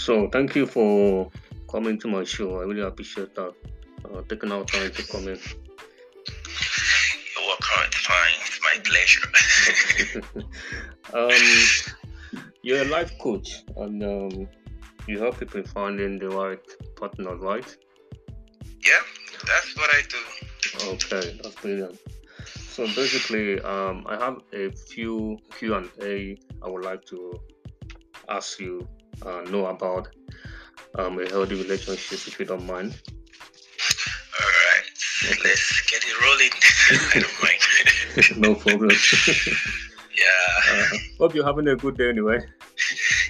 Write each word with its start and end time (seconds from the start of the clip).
So 0.00 0.28
thank 0.28 0.56
you 0.56 0.64
for 0.64 1.30
coming 1.70 1.98
to 1.98 2.08
my 2.08 2.24
show. 2.24 2.60
I 2.60 2.62
really 2.64 2.80
appreciate 2.80 3.34
that. 3.34 3.52
Uh, 4.02 4.22
taking 4.30 4.50
out 4.50 4.66
time 4.68 4.90
to 4.90 5.02
come 5.06 5.28
in. 5.28 5.38
You're 7.36 7.46
welcome. 7.46 7.90
Fine. 7.92 8.36
It's 8.40 8.60
my 8.64 8.76
pleasure. 8.88 9.28
um, 11.12 11.44
you're 12.62 12.80
a 12.80 12.86
life 12.86 13.12
coach, 13.18 13.62
and 13.76 14.02
um, 14.02 14.48
you 15.06 15.18
help 15.18 15.38
people 15.38 15.62
finding 15.64 16.18
the 16.18 16.30
right 16.30 16.64
partner, 16.96 17.36
right? 17.36 17.76
Yeah, 18.82 19.02
that's 19.46 19.76
what 19.76 19.90
I 19.92 20.00
do. 20.08 20.88
Okay, 20.92 21.38
that's 21.42 21.56
brilliant. 21.56 21.98
So 22.46 22.86
basically, 22.86 23.60
um, 23.60 24.06
I 24.08 24.16
have 24.16 24.38
a 24.54 24.70
few 24.70 25.36
Q 25.58 25.74
and 25.74 25.90
A 26.00 26.38
I 26.64 26.70
would 26.70 26.86
like 26.86 27.04
to 27.06 27.38
ask 28.30 28.58
you 28.58 28.88
uh, 29.24 29.42
know 29.50 29.66
about 29.66 30.08
um, 30.98 31.18
a 31.18 31.28
healthy 31.28 31.54
relationship, 31.54 32.26
if 32.26 32.38
you 32.38 32.46
don't 32.46 32.66
mind. 32.66 33.00
All 34.40 34.46
right, 34.46 35.32
okay. 35.32 35.40
let's 35.44 35.82
get 35.90 36.02
it 36.04 36.16
rolling. 36.20 36.50
I 37.14 37.18
don't 37.20 37.42
mind. 37.42 37.60
no 38.36 38.54
problem. 38.54 38.90
yeah. 40.18 40.72
Uh, 40.72 40.86
hope 41.18 41.34
you're 41.34 41.44
having 41.44 41.68
a 41.68 41.76
good 41.76 41.96
day 41.96 42.08
anyway. 42.08 42.38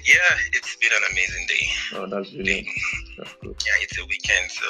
Yeah, 0.07 0.37
it's 0.53 0.77
been 0.77 0.91
an 0.93 1.03
amazing 1.13 1.47
day. 1.47 1.67
Oh, 1.95 2.07
that's 2.07 2.31
brilliant. 2.31 2.69
That's 3.19 3.35
good. 3.43 3.57
Yeah, 3.67 3.83
it's 3.83 3.99
a 3.99 4.05
weekend, 4.07 4.51
so 4.51 4.67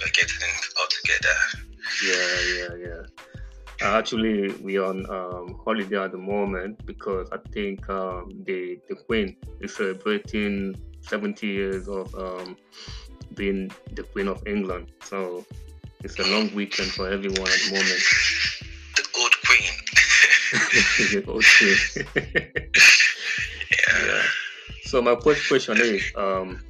we're 0.00 0.10
getting 0.12 0.48
all 0.78 0.86
together. 0.88 1.36
Yeah, 2.04 2.40
yeah, 2.56 2.86
yeah. 2.88 3.02
Uh, 3.82 3.98
actually, 3.98 4.52
we're 4.62 4.84
on 4.84 5.08
um, 5.10 5.60
holiday 5.64 6.02
at 6.02 6.12
the 6.12 6.18
moment 6.18 6.84
because 6.86 7.28
I 7.30 7.38
think 7.52 7.88
um, 7.90 8.30
the 8.44 8.78
the 8.88 8.94
Queen 8.94 9.36
is 9.60 9.76
celebrating 9.76 10.74
70 11.02 11.46
years 11.46 11.88
of 11.88 12.14
um, 12.14 12.56
being 13.34 13.70
the 13.92 14.02
Queen 14.02 14.28
of 14.28 14.42
England. 14.46 14.92
So 15.02 15.44
it's 16.02 16.18
a 16.18 16.26
long 16.30 16.54
weekend 16.54 16.90
for 16.92 17.06
everyone 17.10 17.48
at 17.48 17.60
the 17.64 17.72
moment. 17.72 18.02
The 18.96 19.04
old 19.18 19.34
Queen. 19.44 19.72
the 21.12 21.24
old 21.30 21.44
Queen. 21.58 21.76
yeah. 23.70 24.06
yeah. 24.06 24.22
So 24.84 25.02
my 25.02 25.16
first 25.22 25.48
question 25.48 25.78
is, 25.80 26.02
um, 26.16 26.62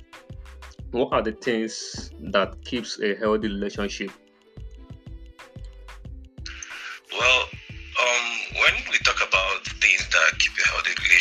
what 0.90 1.12
are 1.12 1.22
the 1.22 1.32
things 1.32 2.10
that 2.32 2.64
keeps 2.64 2.98
a 3.00 3.14
healthy 3.14 3.48
relationship? 3.48 4.10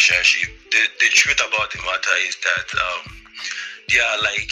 Relationship, 0.10 0.50
the, 0.72 0.82
the 1.00 1.10
truth 1.12 1.42
about 1.42 1.72
the 1.72 1.80
matter 1.80 2.16
is 2.28 2.38
that 2.38 2.68
um, 2.78 3.12
there 3.90 4.04
are 4.04 4.22
like 4.22 4.52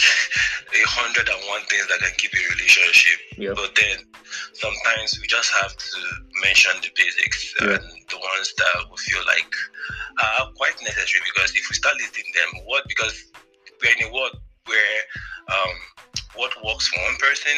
a 0.74 0.82
hundred 0.86 1.28
and 1.28 1.40
one 1.48 1.62
things 1.70 1.86
that 1.88 1.98
can 2.00 2.14
keep 2.18 2.32
a 2.34 2.42
relationship. 2.54 3.18
Yep. 3.38 3.54
But 3.56 3.74
then 3.74 3.98
sometimes 4.54 5.18
we 5.20 5.26
just 5.26 5.50
have 5.62 5.76
to 5.76 5.98
mention 6.42 6.72
the 6.82 6.90
basics 6.96 7.54
and 7.60 7.82
the 8.10 8.18
ones 8.18 8.54
that 8.58 8.90
we 8.90 8.96
feel 8.98 9.22
like 9.26 9.52
are 10.22 10.50
quite 10.54 10.74
necessary 10.82 11.22
because 11.34 11.50
if 11.54 11.66
we 11.70 11.74
start 11.74 11.94
listing 11.98 12.26
them, 12.34 12.62
what 12.66 12.86
because 12.88 13.30
we're 13.82 13.94
in 13.98 14.10
a 14.10 14.14
world 14.14 14.38
where 14.66 14.98
um, 15.50 15.74
what 16.34 16.50
works 16.64 16.88
for 16.88 16.98
one 17.02 17.16
person 17.18 17.54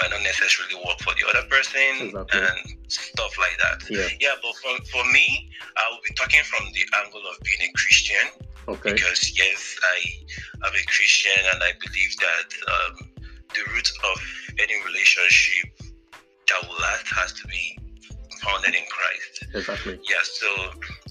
might 0.00 0.10
not 0.10 0.22
necessarily 0.22 0.76
work 0.86 0.98
for 1.00 1.12
the 1.18 1.26
other 1.28 1.46
person 1.48 2.14
Exactly. 2.14 2.40
and 2.40 2.92
stuff 2.92 3.36
like 3.38 3.56
that. 3.58 3.82
Yeah. 3.90 4.06
Yeah, 4.20 4.36
but 4.40 4.54
for, 4.56 4.84
for 4.86 5.04
me, 5.12 5.50
I 5.78 5.90
will 5.90 6.00
be 6.06 6.14
talking 6.14 6.42
from 6.44 6.66
the 6.74 6.84
angle 7.04 7.22
of 7.30 7.38
being 7.42 7.70
a 7.70 7.72
Christian 7.74 8.26
Okay. 8.68 8.92
because 8.92 9.32
yes, 9.38 9.76
I 9.82 10.66
am 10.66 10.74
a 10.74 10.84
Christian 10.86 11.40
and 11.54 11.62
I 11.62 11.72
believe 11.80 12.16
that 12.18 12.48
um, 12.68 13.08
the 13.54 13.62
root 13.72 13.90
of 14.12 14.20
any 14.58 14.74
relationship 14.84 15.70
that 16.48 16.68
will 16.68 16.76
last 16.76 17.06
has 17.14 17.32
to 17.34 17.48
be 17.48 17.77
founded 18.48 18.74
in 18.74 18.86
Christ. 18.88 19.44
Exactly. 19.54 20.00
Yeah, 20.08 20.22
so 20.24 20.48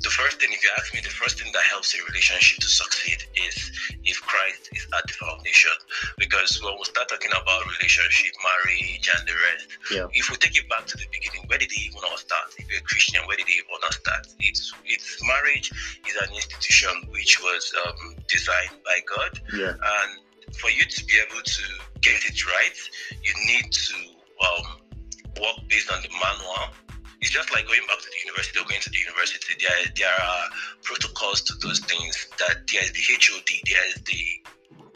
the 0.01 0.09
first 0.09 0.39
thing, 0.41 0.49
if 0.51 0.63
you 0.63 0.69
ask 0.77 0.93
me, 0.93 1.01
the 1.01 1.09
first 1.13 1.39
thing 1.41 1.51
that 1.53 1.63
helps 1.63 1.93
a 1.93 2.01
relationship 2.09 2.57
to 2.59 2.69
succeed 2.69 3.17
is 3.47 3.71
if 4.03 4.17
Christ 4.21 4.69
is 4.73 4.87
at 4.97 5.05
the 5.07 5.13
foundation. 5.13 5.71
Because 6.17 6.61
when 6.63 6.73
we 6.77 6.85
start 6.85 7.09
talking 7.09 7.31
about 7.31 7.61
relationship, 7.77 8.33
marriage, 8.41 9.05
and 9.13 9.27
the 9.27 9.35
rest, 9.45 9.67
Yeah. 9.91 10.07
if 10.13 10.29
we 10.31 10.37
take 10.37 10.57
it 10.57 10.67
back 10.69 10.85
to 10.87 10.97
the 10.97 11.05
beginning, 11.11 11.45
where 11.47 11.57
did 11.59 11.71
it 11.71 11.79
even 11.79 12.01
all 12.09 12.17
start? 12.17 12.53
If 12.57 12.69
you're 12.69 12.79
a 12.79 12.83
Christian, 12.89 13.21
where 13.27 13.37
did 13.37 13.47
it 13.47 13.53
even 13.53 13.77
all 13.83 13.91
start? 13.91 14.27
It's 14.39 14.73
it's 14.85 15.21
marriage 15.23 15.71
is 16.07 16.15
an 16.25 16.33
institution 16.33 16.93
which 17.11 17.39
was 17.41 17.73
um, 17.85 18.15
designed 18.27 18.81
by 18.83 18.97
God, 19.05 19.31
Yeah. 19.53 19.73
and 19.77 20.11
for 20.55 20.69
you 20.71 20.85
to 20.85 21.05
be 21.05 21.13
able 21.25 21.41
to 21.43 21.63
get 22.01 22.23
it 22.25 22.37
right, 22.45 22.77
you 23.23 23.33
need 23.45 23.71
to 23.71 23.95
um, 24.47 24.65
work 25.41 25.57
based 25.69 25.91
on 25.91 26.01
the 26.01 26.09
manual. 26.09 26.69
It's 27.21 27.31
just 27.31 27.51
like 27.53 27.65
going 27.65 27.81
back 27.87 27.99
to 27.99 28.09
the 28.09 28.21
university 28.25 28.59
or 28.59 28.65
going 28.69 28.81
to 28.81 28.89
the 28.89 29.01
university. 29.01 29.55
There, 29.59 29.73
there 29.95 30.13
are 30.13 30.43
protocols 30.83 31.41
to 31.49 31.53
those 31.65 31.79
things. 31.79 32.27
That 32.37 32.67
there 32.71 32.83
is 32.83 32.91
the 32.93 33.01
HOD, 33.01 33.49
there 33.65 33.85
is 33.89 33.97
the 34.05 34.21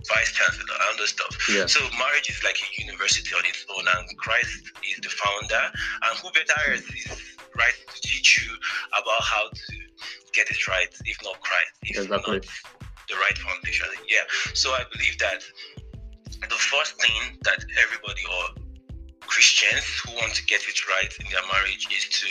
vice 0.07 0.31
chancellor, 0.31 0.65
and 0.69 0.95
other 0.95 1.07
stuff. 1.07 1.33
Yeah. 1.49 1.65
So 1.65 1.81
marriage 1.97 2.29
is 2.29 2.43
like 2.43 2.57
a 2.57 2.81
university 2.81 3.33
on 3.33 3.45
its 3.45 3.65
own, 3.73 3.85
and 3.85 4.05
Christ 4.17 4.71
is 4.85 4.97
the 5.01 5.09
founder. 5.09 5.63
And 6.05 6.11
who 6.21 6.29
better 6.31 6.73
is 6.73 6.85
right 7.57 7.73
to 7.73 8.01
teach 8.01 8.45
you 8.45 8.53
about 8.93 9.21
how 9.21 9.49
to 9.49 9.73
get 10.33 10.49
it 10.49 10.67
right, 10.67 10.93
if 11.05 11.17
not 11.23 11.41
Christ, 11.41 11.73
if 11.83 11.97
Exactly. 12.05 12.37
not 12.37 12.45
the 13.09 13.15
right 13.17 13.37
foundation. 13.37 13.87
Yeah. 14.09 14.23
So 14.53 14.71
I 14.71 14.83
believe 14.91 15.17
that 15.19 15.43
the 16.41 16.55
first 16.55 16.99
thing 17.01 17.37
that 17.43 17.63
everybody 17.81 18.21
or 18.25 18.60
Christians 19.31 19.87
who 20.03 20.11
want 20.19 20.35
to 20.35 20.43
get 20.45 20.59
it 20.67 20.75
right 20.91 21.07
in 21.23 21.25
their 21.31 21.45
marriage 21.47 21.87
is 21.87 22.03
to 22.19 22.27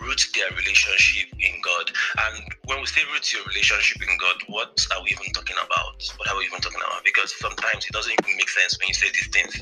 root 0.00 0.16
their 0.32 0.48
relationship 0.56 1.28
in 1.36 1.60
God. 1.60 1.92
And 2.24 2.40
when 2.64 2.80
we 2.80 2.86
say 2.88 3.02
root 3.12 3.32
your 3.36 3.44
relationship 3.44 4.00
in 4.00 4.16
God, 4.16 4.36
what 4.48 4.72
are 4.96 5.04
we 5.04 5.12
even 5.12 5.28
talking 5.36 5.60
about? 5.60 6.00
What 6.16 6.28
are 6.32 6.38
we 6.40 6.48
even 6.48 6.60
talking 6.64 6.80
about? 6.80 7.04
Because 7.04 7.36
sometimes 7.36 7.84
it 7.84 7.92
doesn't 7.92 8.12
even 8.16 8.36
make 8.40 8.48
sense 8.48 8.80
when 8.80 8.88
you 8.88 8.94
say 8.96 9.12
these 9.12 9.28
things. 9.28 9.60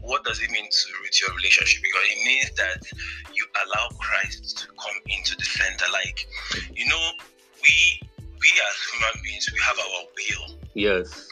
What 0.00 0.24
does 0.24 0.40
it 0.40 0.48
mean 0.50 0.64
to 0.64 0.86
root 1.04 1.14
your 1.20 1.36
relationship? 1.36 1.84
Because 1.84 2.06
it 2.08 2.20
means 2.24 2.50
that 2.56 2.80
you 3.36 3.44
allow 3.68 3.86
Christ 4.00 4.64
to 4.64 4.66
come 4.80 4.96
into 5.12 5.36
the 5.36 5.44
center. 5.44 5.86
Like, 5.92 6.24
you 6.72 6.88
know, 6.88 7.04
we 7.60 7.76
we 8.40 8.48
as 8.64 8.76
human 8.96 9.14
beings, 9.24 9.46
we 9.52 9.60
have 9.60 9.76
our 9.76 10.08
will 10.16 10.58
Yes. 10.74 11.28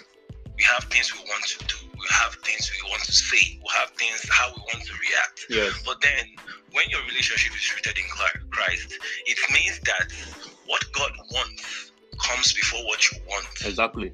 we 0.57 0.65
have 0.65 0.85
things 0.85 1.13
we 1.15 1.21
want 1.29 1.45
to 1.45 1.59
do, 1.65 1.82
we 2.03 2.09
have 2.11 2.35
things 2.43 2.71
we 2.75 2.91
want 2.91 3.03
to 3.05 3.13
say, 3.13 3.59
we 3.63 3.71
have 3.79 3.91
things 3.91 4.27
how 4.29 4.51
we 4.51 4.61
want 4.75 4.85
to 4.85 4.95
react. 4.99 5.47
Yes. 5.49 5.83
But 5.87 6.01
then, 6.03 6.35
when 6.73 6.85
your 6.91 7.01
relationship 7.07 7.55
is 7.55 7.63
rooted 7.75 7.97
in 7.97 8.05
Christ, 8.51 8.99
it 9.27 9.39
means 9.53 9.79
that 9.87 10.11
what 10.67 10.83
God 10.93 11.13
wants 11.31 11.93
comes 12.19 12.53
before 12.53 12.85
what 12.87 13.01
you 13.11 13.19
want. 13.29 13.47
Exactly. 13.65 14.13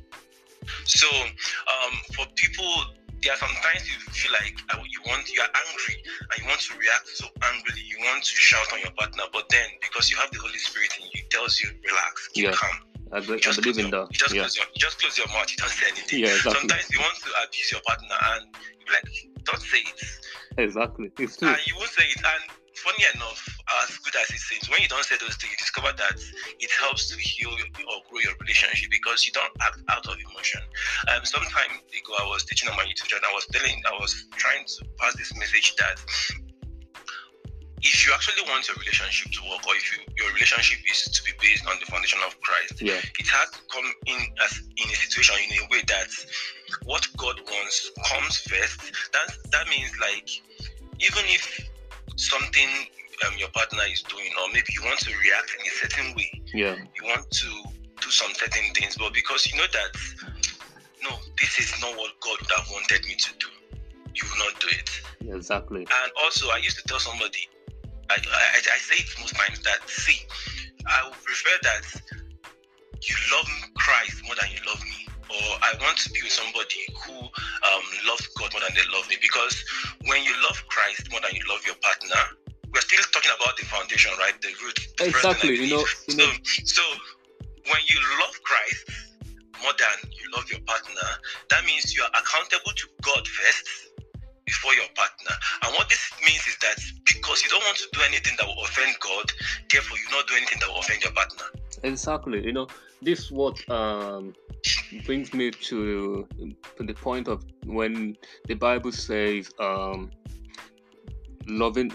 So, 0.85 1.09
um, 1.09 1.95
for 2.15 2.27
people, 2.37 2.69
there 3.23 3.33
are 3.33 3.37
sometimes 3.41 3.89
you 3.89 3.99
feel 4.13 4.33
like 4.33 4.57
uh, 4.71 4.79
you 4.85 5.01
want, 5.07 5.29
you 5.33 5.41
are 5.41 5.49
angry 5.69 5.97
and 6.31 6.43
you 6.43 6.47
want 6.47 6.61
to 6.61 6.77
react 6.79 7.09
so 7.09 7.27
angrily, 7.43 7.81
you 7.89 7.97
want 8.05 8.23
to 8.23 8.37
shout 8.37 8.67
on 8.73 8.81
your 8.81 8.93
partner, 8.93 9.25
but 9.33 9.49
then 9.49 9.67
because 9.81 10.11
you 10.11 10.17
have 10.19 10.31
the 10.31 10.39
Holy 10.39 10.59
Spirit 10.59 10.91
in 11.01 11.07
you, 11.13 11.23
tells 11.31 11.61
you 11.61 11.71
relax, 11.89 12.29
Yeah. 12.35 12.53
calm. 12.53 12.88
I, 13.13 13.21
be- 13.21 13.35
I 13.35 13.39
just 13.39 13.61
believe 13.63 13.79
in 13.79 13.89
your- 13.89 14.07
that. 14.07 14.13
You 14.13 14.19
just 14.19 14.35
Yeah. 14.35 14.43
close 14.43 14.57
your, 14.57 14.67
just 14.77 15.01
close 15.01 15.19
your 15.19 15.29
mouth. 15.29 15.51
You 15.51 15.57
don't 15.59 15.71
say 15.71 15.87
anything. 15.89 16.19
Yeah. 16.21 16.29
Exactly. 16.35 16.53
Sometimes 16.61 16.91
you 16.91 17.01
want 17.01 17.17
to 17.25 17.31
abuse 17.47 17.69
your 17.73 17.81
partner 17.87 18.17
and 18.37 18.43
you're 18.85 18.95
like, 18.95 19.09
don't 19.45 19.61
say 19.63 19.79
it. 19.79 20.01
Exactly. 20.59 21.11
It's 21.19 21.37
true. 21.37 21.49
And 21.49 21.59
you 21.67 21.75
won't 21.77 21.91
say 21.91 22.05
it. 22.05 22.19
And 22.19 22.43
funny 22.75 23.05
enough, 23.15 23.43
as 23.85 23.99
good 23.99 24.15
as 24.17 24.29
it 24.31 24.39
seems, 24.39 24.69
when 24.71 24.81
you 24.83 24.89
don't 24.89 25.05
say 25.05 25.17
those 25.21 25.37
things, 25.37 25.53
you 25.53 25.59
discover 25.59 25.93
that 25.97 26.17
it 26.61 26.71
helps 26.81 27.09
to 27.11 27.17
heal 27.19 27.51
or 27.51 27.99
grow 28.11 28.21
your 28.21 28.35
relationship 28.41 28.91
because 28.91 29.27
you 29.27 29.33
don't 29.33 29.53
act 29.63 29.79
out 29.89 30.07
of 30.07 30.17
emotion. 30.19 30.61
Um, 31.09 31.25
some 31.25 31.43
time 31.45 31.71
ago, 31.79 32.13
I 32.21 32.27
was 32.29 32.45
teaching 32.45 32.69
on 32.69 32.77
my 32.77 32.85
YouTube 32.85 33.07
channel. 33.09 33.29
I 33.31 33.35
was 33.35 33.47
telling, 33.47 33.81
I 33.87 33.93
was 34.01 34.27
trying 34.37 34.65
to 34.67 34.85
pass 34.99 35.17
this 35.17 35.35
message 35.37 35.77
that 35.77 35.99
if 37.83 38.07
you 38.07 38.13
actually 38.13 38.43
want 38.51 38.67
your 38.69 38.77
relationship 38.77 39.33
to 39.33 39.41
work, 39.49 39.67
or 39.67 39.75
if 39.75 39.87
you, 39.93 39.99
your 40.19 40.33
relationship 40.35 40.79
is 40.91 41.05
to 41.13 41.23
be 41.25 41.33
based 41.41 41.67
on 41.67 41.77
the 41.81 41.87
foundation 41.87 42.19
of 42.27 42.39
Christ, 42.41 42.81
Yeah. 42.83 42.99
it 42.99 43.29
has 43.29 43.51
to 43.51 43.61
come 43.71 43.87
in 44.07 44.21
as 44.45 44.61
in 44.77 44.87
a 44.91 44.97
situation 44.97 45.37
in 45.51 45.63
a 45.63 45.67
way 45.71 45.83
that 45.89 46.09
what 46.85 47.07
God 47.17 47.39
wants 47.41 47.91
comes 48.07 48.39
first. 48.39 48.81
That 49.13 49.29
that 49.53 49.69
means 49.69 49.91
like 50.01 50.29
even 51.01 51.25
if 51.31 51.45
something 52.17 52.69
um, 53.27 53.35
your 53.39 53.49
partner 53.51 53.83
is 53.91 54.03
doing, 54.03 54.31
or 54.43 54.49
maybe 54.53 54.67
you 54.75 54.83
want 54.85 54.99
to 55.01 55.11
react 55.11 55.51
in 55.59 55.67
a 55.67 55.75
certain 55.75 56.15
way, 56.15 56.31
Yeah. 56.55 56.77
you 56.77 57.03
want 57.05 57.31
to 57.31 57.49
do 58.01 58.11
some 58.11 58.33
certain 58.35 58.73
things, 58.75 58.97
but 58.97 59.13
because 59.13 59.47
you 59.51 59.57
know 59.59 59.67
that 59.73 59.91
no, 61.03 61.11
this 61.41 61.59
is 61.59 61.73
not 61.81 61.97
what 61.97 62.19
God 62.21 62.39
have 62.57 62.69
wanted 62.71 63.05
me 63.07 63.15
to 63.15 63.31
do, 63.39 63.47
you 64.15 64.23
will 64.29 64.51
not 64.51 64.61
do 64.61 64.69
it. 64.71 64.91
Exactly. 65.37 65.81
And 65.83 66.13
also, 66.23 66.49
I 66.51 66.59
used 66.59 66.77
to 66.79 66.83
tell 66.85 66.99
somebody, 66.99 67.49
I, 68.11 68.15
I, 68.15 68.59
I 68.59 68.79
say 68.79 68.97
it 68.97 69.09
most 69.21 69.35
times 69.37 69.61
that, 69.63 69.79
see, 69.89 70.21
I 70.87 71.09
would 71.09 71.23
prefer 71.25 71.57
that 71.63 71.83
you 73.03 73.17
love 73.33 73.49
Christ 73.77 74.23
more 74.25 74.35
than 74.41 74.51
you 74.51 74.59
love 74.67 74.83
me. 74.83 75.07
or 75.31 75.49
I 75.63 75.75
want 75.81 75.99
to 75.99 76.11
be 76.11 76.21
with 76.23 76.33
somebody 76.33 76.83
who 77.05 77.15
um, 77.21 77.85
loves 78.07 78.27
God 78.39 78.53
more 78.53 78.63
than 78.63 78.75
they 78.75 78.87
love 78.93 79.09
me. 79.09 79.17
Because 79.21 79.55
when 80.07 80.25
you 80.25 80.33
love 80.43 80.63
Christ 80.69 81.11
more 81.11 81.21
than 81.21 81.35
you 81.35 81.43
love 81.49 81.65
your 81.67 81.77
partner, 81.83 82.23
we're 82.73 82.81
still 82.81 83.05
talking 83.13 83.33
about 83.37 83.57
the 83.57 83.65
foundation, 83.67 84.13
right? 84.19 84.35
The 84.41 84.53
root. 84.63 84.79
The 84.99 85.07
exactly. 85.09 85.55
You 85.57 85.77
know, 85.77 85.85
you 86.09 86.17
know. 86.17 86.33
So, 86.65 86.83
so 86.83 86.83
when 87.71 87.83
you 87.89 87.99
love 88.21 88.35
Christ 88.43 88.91
more 89.63 89.73
than 89.79 90.11
you 90.13 90.31
love 90.35 90.51
your 90.51 90.61
partner, 90.67 91.09
that 91.51 91.65
means 91.65 91.95
you 91.95 92.03
are 92.03 92.13
accountable 92.21 92.73
to 92.75 92.87
God 93.03 93.27
first 93.27 93.88
before 94.49 94.75
your 94.75 94.89
partner. 94.97 95.35
And 95.63 95.75
what 95.77 95.89
this 95.89 96.03
means 96.25 96.45
is 96.47 96.57
that 96.65 96.77
because 97.05 97.43
you 97.43 97.51
don't 97.51 97.65
want 97.65 97.77
to 97.77 97.89
do 97.93 98.01
anything 98.09 98.35
that 98.39 98.47
will 98.47 98.63
offend 98.65 98.97
God, 99.01 99.27
therefore 99.71 99.99
you 99.99 100.09
not 100.11 100.27
do 100.27 100.35
anything 100.37 100.59
that 100.61 100.69
will 100.69 100.81
offend 100.81 101.03
your 101.05 101.13
partner. 101.13 101.45
Exactly. 101.83 102.45
You 102.45 102.53
know, 102.53 102.67
this 103.03 103.31
what 103.31 103.57
um 103.71 104.35
brings 105.05 105.33
me 105.35 105.51
to 105.51 106.27
to 106.77 106.83
the 106.83 106.95
point 106.95 107.29
of 107.29 107.45
when 107.67 108.17
the 108.47 108.55
Bible 108.55 108.93
says 108.93 109.51
um 109.61 110.11
loving 111.47 111.91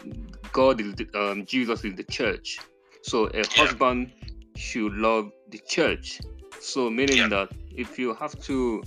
God 0.52 0.80
is 0.80 0.94
the, 0.96 1.08
um, 1.20 1.46
Jesus 1.46 1.84
is 1.84 1.96
the 1.96 2.04
church. 2.04 2.60
So 3.02 3.28
a 3.28 3.38
yeah. 3.38 3.44
husband 3.56 4.12
should 4.56 4.94
love 4.94 5.32
the 5.50 5.60
church. 5.68 6.22
So 6.60 6.90
meaning 6.90 7.18
yeah. 7.18 7.28
that 7.30 7.50
if 7.76 7.98
you 7.98 8.14
have 8.14 8.40
to 8.44 8.84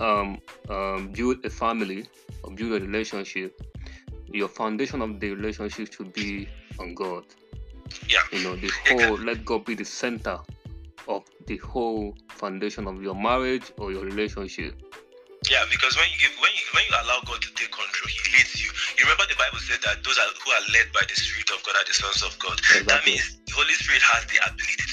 um, 0.00 0.38
um, 0.68 1.12
build 1.12 1.44
a 1.44 1.50
family 1.50 2.06
or 2.42 2.52
build 2.52 2.72
a 2.72 2.84
relationship, 2.84 3.60
your 4.32 4.48
foundation 4.48 5.02
of 5.02 5.20
the 5.20 5.30
relationship 5.30 5.92
should 5.92 6.12
be 6.12 6.48
on 6.78 6.94
God. 6.94 7.24
Yeah. 8.08 8.18
You 8.32 8.42
know, 8.44 8.56
the 8.56 8.70
whole 8.88 9.18
let 9.18 9.44
God 9.44 9.64
be 9.64 9.74
the 9.74 9.84
center 9.84 10.38
of 11.06 11.24
the 11.46 11.56
whole 11.58 12.16
foundation 12.28 12.86
of 12.88 13.02
your 13.02 13.14
marriage 13.14 13.72
or 13.78 13.92
your 13.92 14.04
relationship. 14.04 14.74
Yeah, 15.50 15.60
because 15.70 15.92
when 15.96 16.08
you 16.08 16.16
give 16.16 16.32
when 16.40 16.50
you 16.56 16.64
when 16.72 16.84
you 16.88 16.94
allow 17.04 17.20
God 17.28 17.36
to 17.36 17.52
take 17.52 17.68
control, 17.68 18.08
He 18.08 18.20
leads 18.32 18.64
you. 18.64 18.72
You 18.96 19.04
remember 19.04 19.28
the 19.28 19.36
Bible 19.36 19.60
said 19.60 19.76
that 19.84 20.00
those 20.00 20.16
are, 20.16 20.30
who 20.40 20.48
are 20.56 20.64
led 20.72 20.88
by 20.96 21.04
the 21.04 21.12
Spirit 21.12 21.52
of 21.52 21.60
God 21.68 21.76
are 21.76 21.84
the 21.84 21.92
sons 21.92 22.24
of 22.24 22.32
God. 22.40 22.56
Exactly. 22.56 22.88
That 22.88 23.04
means 23.04 23.36
the 23.44 23.52
Holy 23.52 23.76
Spirit 23.76 24.00
has 24.00 24.24
the 24.32 24.40
ability 24.40 24.88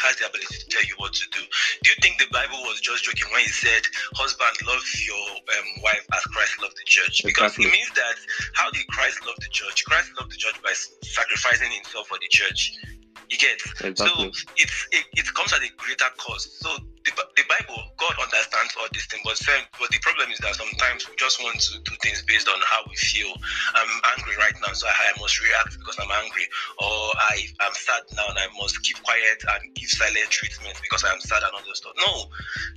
has 0.00 0.16
the 0.16 0.26
ability 0.26 0.56
to 0.56 0.66
tell 0.68 0.84
you 0.84 0.94
what 0.96 1.12
to 1.12 1.26
do. 1.30 1.40
Do 1.82 1.90
you 1.90 1.96
think 2.02 2.18
the 2.18 2.28
Bible 2.32 2.60
was 2.64 2.80
just 2.80 3.04
joking 3.04 3.28
when 3.32 3.42
He 3.42 3.52
said, 3.52 3.84
"Husband, 4.14 4.56
love 4.66 4.84
your 5.06 5.26
um, 5.36 5.68
wife 5.82 6.06
as 6.12 6.22
Christ 6.32 6.60
loved 6.60 6.76
the 6.76 6.86
church"? 6.86 7.22
Because 7.24 7.56
exactly. 7.56 7.66
it 7.66 7.72
means 7.72 7.90
that 7.94 8.16
how 8.54 8.70
did 8.70 8.86
Christ 8.88 9.24
love 9.26 9.36
the 9.38 9.50
church? 9.50 9.84
Christ 9.84 10.10
loved 10.18 10.32
the 10.32 10.36
church 10.36 10.56
by 10.62 10.72
sacrificing 11.02 11.70
Himself 11.70 12.08
for 12.08 12.18
the 12.20 12.28
church. 12.28 12.74
You 13.30 13.38
get 13.38 13.62
exactly. 13.86 14.26
so 14.26 14.42
it's 14.58 14.76
it, 14.90 15.06
it 15.14 15.34
comes 15.34 15.52
at 15.54 15.62
a 15.62 15.70
greater 15.78 16.10
cost. 16.18 16.50
So 16.58 16.66
the, 17.06 17.12
the 17.38 17.46
Bible, 17.46 17.78
God 17.94 18.18
understands 18.18 18.74
all 18.74 18.90
these 18.92 19.06
things, 19.06 19.22
but 19.22 19.38
but 19.78 19.88
the 19.94 20.02
problem 20.02 20.34
is 20.34 20.38
that 20.42 20.58
sometimes 20.58 21.08
we 21.08 21.14
just 21.14 21.38
want 21.38 21.62
to 21.62 21.78
do 21.86 21.94
things 22.02 22.26
based 22.26 22.50
on 22.50 22.58
how 22.66 22.82
we 22.90 22.96
feel. 22.96 23.30
I'm 23.78 23.92
angry 24.18 24.34
right 24.34 24.54
now, 24.66 24.74
so 24.74 24.90
I, 24.90 25.14
I 25.14 25.20
must 25.22 25.38
react 25.38 25.78
because 25.78 25.94
I'm 26.02 26.10
angry, 26.10 26.42
or 26.82 26.98
I 27.30 27.46
am 27.62 27.74
sad 27.78 28.02
now 28.18 28.26
and 28.34 28.38
I 28.38 28.50
must 28.58 28.82
keep 28.82 28.98
quiet 29.02 29.38
and 29.46 29.74
give 29.78 29.88
silent 29.88 30.30
treatment 30.34 30.74
because 30.82 31.06
I'm 31.06 31.20
sad 31.22 31.46
and 31.46 31.54
all 31.54 31.62
those 31.62 31.78
stuff. 31.78 31.94
No, 32.02 32.26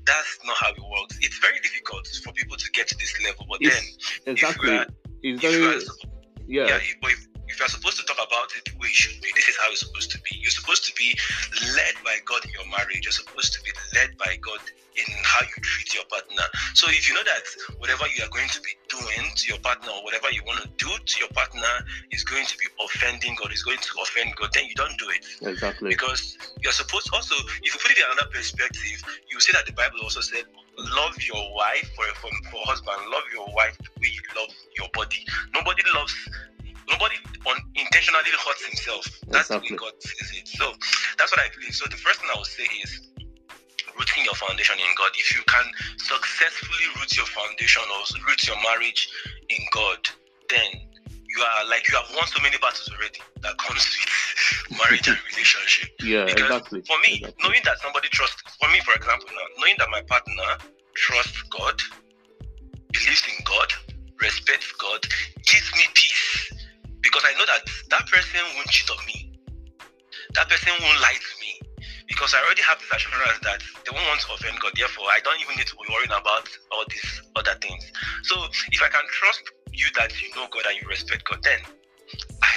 that's 0.05 0.37
not 0.45 0.55
how 0.61 0.69
it 0.69 0.85
works. 0.85 1.17
It's 1.21 1.41
very 1.41 1.59
difficult 1.65 2.05
for 2.23 2.31
people 2.33 2.57
to 2.57 2.67
get 2.71 2.87
to 2.93 2.95
this 3.01 3.13
level, 3.25 3.49
but 3.49 3.57
it's, 3.61 4.21
then 4.25 4.37
exactly, 4.37 4.77
are, 4.77 4.85
it's 5.25 5.41
very, 5.41 5.81
if 5.81 5.89
yeah. 6.47 6.67
yeah 6.67 6.79
if, 7.09 7.27
if 7.53 7.59
you're 7.59 7.69
supposed 7.69 8.01
to 8.01 8.05
talk 8.09 8.17
about 8.17 8.49
it 8.57 8.65
the 8.65 8.73
way 8.81 8.89
it 8.89 8.97
should 8.97 9.21
be, 9.21 9.29
this 9.37 9.47
is 9.47 9.55
how 9.61 9.69
it's 9.69 9.85
supposed 9.85 10.09
to 10.09 10.17
be. 10.25 10.41
You're 10.41 10.49
supposed 10.49 10.89
to 10.89 10.93
be 10.97 11.13
led 11.77 11.93
by 12.01 12.17
God 12.25 12.41
in 12.45 12.51
your 12.57 12.65
marriage. 12.73 13.05
You're 13.05 13.13
supposed 13.13 13.53
to 13.53 13.61
be 13.61 13.69
led 13.93 14.17
by 14.17 14.41
God 14.41 14.57
in 14.97 15.05
how 15.21 15.41
you 15.45 15.57
treat 15.61 15.93
your 15.93 16.05
partner. 16.09 16.43
So 16.73 16.89
if 16.89 17.09
you 17.09 17.13
know 17.13 17.25
that 17.25 17.45
whatever 17.77 18.05
you 18.09 18.25
are 18.25 18.33
going 18.33 18.49
to 18.49 18.61
be 18.61 18.73
doing 18.89 19.25
to 19.37 19.43
your 19.49 19.61
partner 19.61 19.89
or 19.89 20.01
whatever 20.03 20.29
you 20.33 20.41
want 20.45 20.61
to 20.65 20.69
do 20.77 20.89
to 20.89 21.13
your 21.19 21.29
partner 21.33 21.69
is 22.11 22.23
going 22.25 22.45
to 22.45 22.55
be 22.57 22.65
offending 22.81 23.37
God, 23.37 23.53
is 23.53 23.63
going 23.63 23.81
to 23.81 23.93
offend 24.01 24.33
God, 24.35 24.49
then 24.53 24.65
you 24.65 24.75
don't 24.75 24.97
do 24.97 25.09
it. 25.13 25.21
Exactly. 25.45 25.89
Because 25.89 26.37
you're 26.61 26.73
supposed 26.73 27.09
also, 27.13 27.35
if 27.61 27.73
you 27.73 27.79
put 27.81 27.91
it 27.93 27.97
in 27.97 28.05
another 28.05 28.29
perspective, 28.33 28.97
you 29.29 29.39
see 29.39 29.53
that 29.53 29.65
the 29.65 29.73
Bible 29.73 30.01
also 30.01 30.21
said, 30.21 30.45
love 30.77 31.17
your 31.21 31.41
wife 31.53 31.89
for, 31.93 32.05
for, 32.17 32.29
for 32.49 32.61
husband, 32.65 32.97
love 33.09 33.25
your 33.33 33.45
wife 33.53 33.77
the 33.77 33.89
way 34.01 34.09
you 34.09 34.21
love 34.37 34.49
your 34.77 34.89
body. 34.93 35.25
Nobody 35.53 35.81
loves 35.93 36.13
nobody 36.89 37.15
intentionally 37.75 38.31
hurts 38.45 38.65
himself. 38.65 39.05
That's 39.27 39.49
exactly. 39.49 39.69
the 39.69 39.73
way 39.75 39.91
God 39.91 39.93
sees 39.99 40.31
it. 40.39 40.47
So 40.47 40.73
that's 41.17 41.31
what 41.31 41.39
I 41.39 41.49
believe. 41.55 41.73
So 41.73 41.85
the 41.89 41.97
first 41.97 42.21
thing 42.21 42.29
I 42.33 42.37
would 42.37 42.47
say 42.47 42.63
is 42.83 43.09
rooting 43.97 44.25
your 44.25 44.35
foundation 44.35 44.77
in 44.79 44.91
God. 44.97 45.11
If 45.17 45.35
you 45.35 45.41
can 45.47 45.65
successfully 45.97 46.87
root 46.99 47.15
your 47.15 47.27
foundation 47.27 47.83
or 47.93 48.01
root 48.27 48.47
your 48.47 48.57
marriage 48.63 49.09
in 49.49 49.61
God, 49.73 49.99
then 50.49 50.69
you 51.07 51.41
are 51.41 51.65
like 51.65 51.87
you 51.89 51.95
have 51.95 52.09
won 52.15 52.27
so 52.27 52.41
many 52.41 52.57
battles 52.57 52.89
already 52.93 53.19
that 53.41 53.57
comes 53.57 53.81
with 53.81 54.77
marriage 54.79 55.07
and 55.07 55.17
relationship. 55.31 55.89
Yeah, 56.03 56.25
because 56.25 56.43
exactly. 56.43 56.81
For 56.81 56.97
me, 56.99 57.23
exactly. 57.23 57.43
knowing 57.43 57.61
that 57.63 57.79
somebody 57.79 58.09
trusts 58.09 58.41
for 58.59 58.69
me, 58.69 58.79
for 58.83 58.93
example, 58.93 59.29
now 59.31 59.47
knowing 59.57 59.75
that 59.77 59.87
my 59.89 60.01
partner 60.01 60.67
trusts 60.95 61.41
God, 61.43 61.79
believes 62.91 63.23
in 63.25 63.43
God, 63.45 63.71
respects 64.19 64.71
God, 64.73 64.99
gives 65.45 65.71
me 65.75 65.83
peace 65.93 66.51
because 67.03 67.23
I 67.27 67.35
know 67.37 67.45
that 67.45 67.61
that 67.91 68.07
person 68.07 68.41
won't 68.55 68.69
cheat 68.71 68.89
on 68.89 68.97
me. 69.05 69.29
That 70.33 70.49
person 70.49 70.73
won't 70.81 70.99
lie 71.03 71.19
to 71.19 71.33
me 71.43 71.59
because 72.07 72.33
I 72.33 72.41
already 72.41 72.63
have 72.63 72.79
this 72.79 72.89
assurance 72.89 73.39
that 73.43 73.61
they 73.85 73.91
won't 73.93 74.07
want 74.07 74.21
to 74.25 74.33
offend 74.33 74.57
God. 74.59 74.71
Therefore, 74.75 75.05
I 75.11 75.19
don't 75.21 75.39
even 75.39 75.55
need 75.59 75.67
to 75.67 75.75
be 75.75 75.85
worrying 75.91 76.15
about 76.15 76.49
all 76.71 76.83
these 76.89 77.21
other 77.35 77.53
things. 77.61 77.91
So, 78.23 78.35
if 78.71 78.81
I 78.81 78.89
can 78.89 79.03
trust 79.11 79.43
you 79.71 79.85
that 79.99 80.15
you 80.21 80.33
know 80.33 80.47
God 80.49 80.63
and 80.71 80.79
you 80.81 80.87
respect 80.87 81.27
God, 81.29 81.43
then 81.43 81.59
I, 82.41 82.53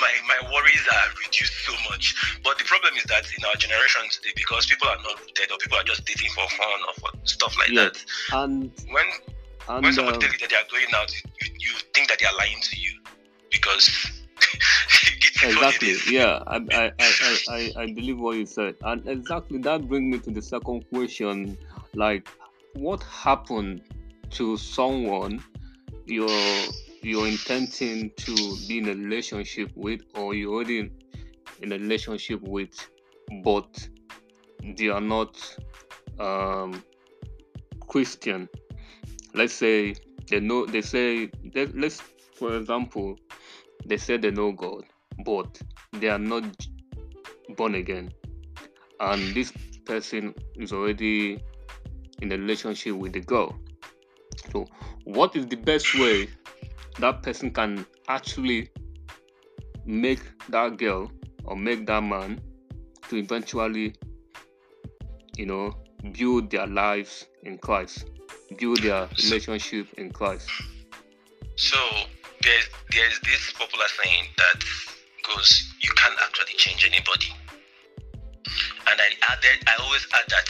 my 0.00 0.12
my 0.26 0.38
worries 0.50 0.84
are 0.90 1.06
reduced 1.22 1.54
so 1.68 1.76
much. 1.90 2.16
But 2.42 2.58
the 2.58 2.64
problem 2.64 2.96
is 2.96 3.04
that 3.04 3.28
in 3.30 3.44
our 3.44 3.56
generation 3.60 4.02
today, 4.10 4.32
because 4.34 4.66
people 4.66 4.88
are 4.88 5.00
not 5.04 5.20
rooted 5.20 5.52
or 5.52 5.58
people 5.58 5.78
are 5.78 5.86
just 5.86 6.04
dating 6.04 6.30
for 6.34 6.48
fun 6.56 6.78
or 6.88 6.94
for 6.98 7.10
stuff 7.24 7.56
like 7.58 7.70
yeah. 7.70 7.92
that, 7.92 7.96
and 8.32 8.72
when 8.90 9.06
and, 9.68 9.84
when 9.84 9.92
somebody 9.92 10.16
um, 10.16 10.20
tells 10.20 10.32
you 10.34 10.40
that 10.40 10.50
they 10.50 10.56
are 10.56 10.68
going 10.70 10.90
out, 10.94 11.12
you, 11.14 11.50
you 11.58 11.72
think 11.94 12.08
that 12.08 12.18
they 12.18 12.26
are 12.26 12.36
lying 12.36 12.58
to 12.62 12.76
you 12.76 13.00
because 13.50 14.22
exactly. 15.42 15.96
yeah 16.08 16.42
I, 16.46 16.56
I, 16.72 16.92
I, 16.98 17.38
I, 17.48 17.72
I 17.82 17.86
believe 17.86 18.18
what 18.18 18.36
you 18.36 18.46
said. 18.46 18.76
And 18.82 19.06
exactly 19.08 19.58
that 19.62 19.88
brings 19.88 20.12
me 20.12 20.18
to 20.20 20.30
the 20.30 20.42
second 20.42 20.84
question. 20.92 21.56
Like 21.94 22.28
what 22.74 23.02
happened 23.02 23.82
to 24.30 24.56
someone 24.56 25.42
you're 26.06 26.64
you're 27.02 27.26
intending 27.26 28.10
to 28.16 28.34
be 28.68 28.78
in 28.78 28.88
a 28.88 28.94
relationship 28.94 29.70
with 29.74 30.02
or 30.14 30.34
you're 30.34 30.52
already 30.54 30.90
in 31.62 31.72
a 31.72 31.78
relationship 31.78 32.40
with 32.42 32.70
but 33.42 33.88
they 34.76 34.88
are 34.88 35.00
not 35.00 35.36
um 36.18 36.82
christian? 37.88 38.48
Let's 39.34 39.54
say 39.54 39.94
they 40.28 40.40
know 40.40 40.66
they 40.66 40.82
say 40.82 41.30
they, 41.52 41.66
let's 41.66 42.00
for 42.34 42.56
example 42.56 43.18
they 43.90 43.96
say 43.96 44.16
they 44.16 44.30
know 44.30 44.52
God, 44.52 44.84
but 45.24 45.60
they 45.92 46.08
are 46.08 46.18
not 46.18 46.44
born 47.56 47.74
again. 47.74 48.12
And 49.00 49.34
this 49.34 49.52
person 49.84 50.32
is 50.54 50.72
already 50.72 51.42
in 52.22 52.30
a 52.30 52.36
relationship 52.36 52.94
with 52.94 53.14
the 53.14 53.20
girl. 53.20 53.58
So, 54.52 54.66
what 55.04 55.34
is 55.34 55.48
the 55.48 55.56
best 55.56 55.92
way 55.98 56.28
that 57.00 57.24
person 57.24 57.50
can 57.50 57.84
actually 58.08 58.70
make 59.84 60.20
that 60.50 60.76
girl 60.76 61.10
or 61.44 61.56
make 61.56 61.84
that 61.86 62.04
man 62.04 62.40
to 63.08 63.16
eventually, 63.16 63.96
you 65.36 65.46
know, 65.46 65.74
build 66.12 66.50
their 66.52 66.68
lives 66.68 67.26
in 67.42 67.58
Christ, 67.58 68.08
build 68.56 68.78
their 68.82 69.08
relationship 69.24 69.92
in 69.94 70.12
Christ? 70.12 70.48
So, 71.56 71.78
there's 72.42 72.66
there's 72.90 73.20
this 73.20 73.52
popular 73.52 73.86
saying 74.02 74.26
that 74.36 74.64
goes, 75.22 75.48
"You 75.80 75.90
can't 75.96 76.16
actually 76.22 76.56
change 76.56 76.84
anybody." 76.84 77.32
And 78.90 78.96
I 78.98 79.08
added, 79.30 79.62
I 79.68 79.76
always 79.82 80.06
add 80.12 80.26
that 80.28 80.48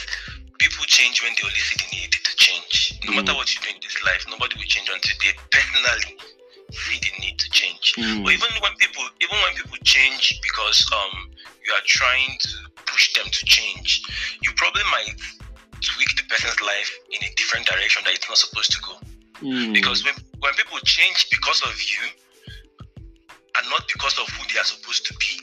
people 0.57 0.85
change 0.85 1.21
when 1.21 1.33
they 1.37 1.43
only 1.43 1.59
see 1.59 1.77
the 1.77 1.89
need 1.95 2.11
to 2.11 2.35
change. 2.35 2.99
No 3.05 3.11
mm. 3.11 3.15
matter 3.17 3.33
what 3.35 3.53
you 3.53 3.61
do 3.61 3.69
in 3.69 3.81
this 3.81 3.97
life, 4.03 4.25
nobody 4.29 4.55
will 4.57 4.69
change 4.69 4.89
until 4.89 5.15
they 5.21 5.33
personally 5.51 6.17
see 6.71 6.97
the 7.01 7.11
need 7.19 7.37
to 7.37 7.49
change. 7.51 7.93
Mm. 7.97 8.25
Or 8.25 8.31
even 8.31 8.49
when 8.61 8.73
people, 8.79 9.03
even 9.21 9.37
when 9.43 9.53
people 9.53 9.77
change 9.83 10.39
because 10.41 10.87
um 10.93 11.29
you 11.65 11.73
are 11.73 11.85
trying 11.85 12.37
to 12.39 12.55
push 12.85 13.13
them 13.13 13.25
to 13.25 13.45
change, 13.45 14.03
you 14.41 14.51
probably 14.55 14.83
might 14.91 15.17
tweak 15.81 16.09
the 16.15 16.23
person's 16.29 16.59
life 16.61 16.91
in 17.11 17.19
a 17.23 17.31
different 17.35 17.65
direction 17.67 18.01
that 18.05 18.13
it's 18.13 18.29
not 18.29 18.37
supposed 18.37 18.71
to 18.71 18.79
go. 18.81 18.95
Mm. 19.41 19.73
Because 19.73 20.03
when 20.05 20.13
when 20.39 20.53
people 20.53 20.77
change 20.85 21.27
because 21.29 21.61
of 21.63 21.73
you 21.81 22.03
and 23.57 23.69
not 23.69 23.87
because 23.91 24.17
of 24.19 24.29
who 24.29 24.43
they 24.53 24.59
are 24.59 24.65
supposed 24.65 25.05
to 25.07 25.13
be, 25.17 25.41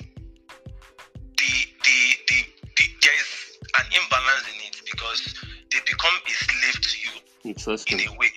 the 1.37 1.52
the 1.83 1.99
the, 2.28 2.38
the 2.78 2.85
there 3.02 3.14
is 3.19 3.59
an 3.78 3.87
imbalance 3.90 4.45
in 4.55 4.59
it 4.67 4.76
because 4.87 5.35
they 5.71 5.78
become 5.87 6.14
a 6.26 6.31
slave 6.31 6.81
to 6.81 6.95
you 6.99 7.14
Interesting. 7.50 8.00
in 8.00 8.09
a 8.09 8.12
way. 8.19 8.31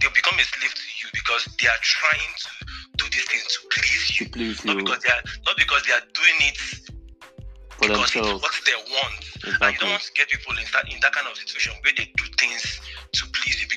They'll 0.00 0.12
become 0.12 0.38
a 0.38 0.44
slave 0.44 0.74
to 0.74 0.88
you 1.00 1.08
because 1.14 1.48
they 1.60 1.68
are 1.68 1.80
trying 1.82 2.32
to 2.36 2.50
do 2.98 3.04
these 3.10 3.24
things 3.24 3.44
to 3.48 3.60
please 3.70 4.20
you. 4.20 4.26
To 4.26 4.38
you. 4.40 4.54
please 4.54 4.64
Not 4.64 4.76
you 4.76 4.84
because 4.84 5.00
they 5.02 5.10
are 5.10 5.22
not 5.46 5.56
because 5.56 5.82
they 5.86 5.92
are 5.92 6.04
doing 6.12 6.38
it 6.40 6.58
for 6.58 7.88
because 7.88 8.12
it's 8.12 8.12
themselves. 8.12 8.42
what 8.42 8.54
they 8.66 8.78
want. 8.92 9.20
And 9.62 9.72
you 9.72 9.78
don't 9.80 9.90
want 9.90 10.02
to 10.04 10.12
get 10.12 10.28
people 10.28 10.52
in 10.58 10.66
that 10.72 10.84
in 10.92 11.00
that 11.00 11.12
kind 11.12 11.26
of 11.26 11.36
situation 11.36 11.72
where 11.82 11.92
they 11.96 12.04
do 12.16 12.24
things 12.36 12.60
to 12.60 12.68
please 12.68 12.90
you. 12.90 12.91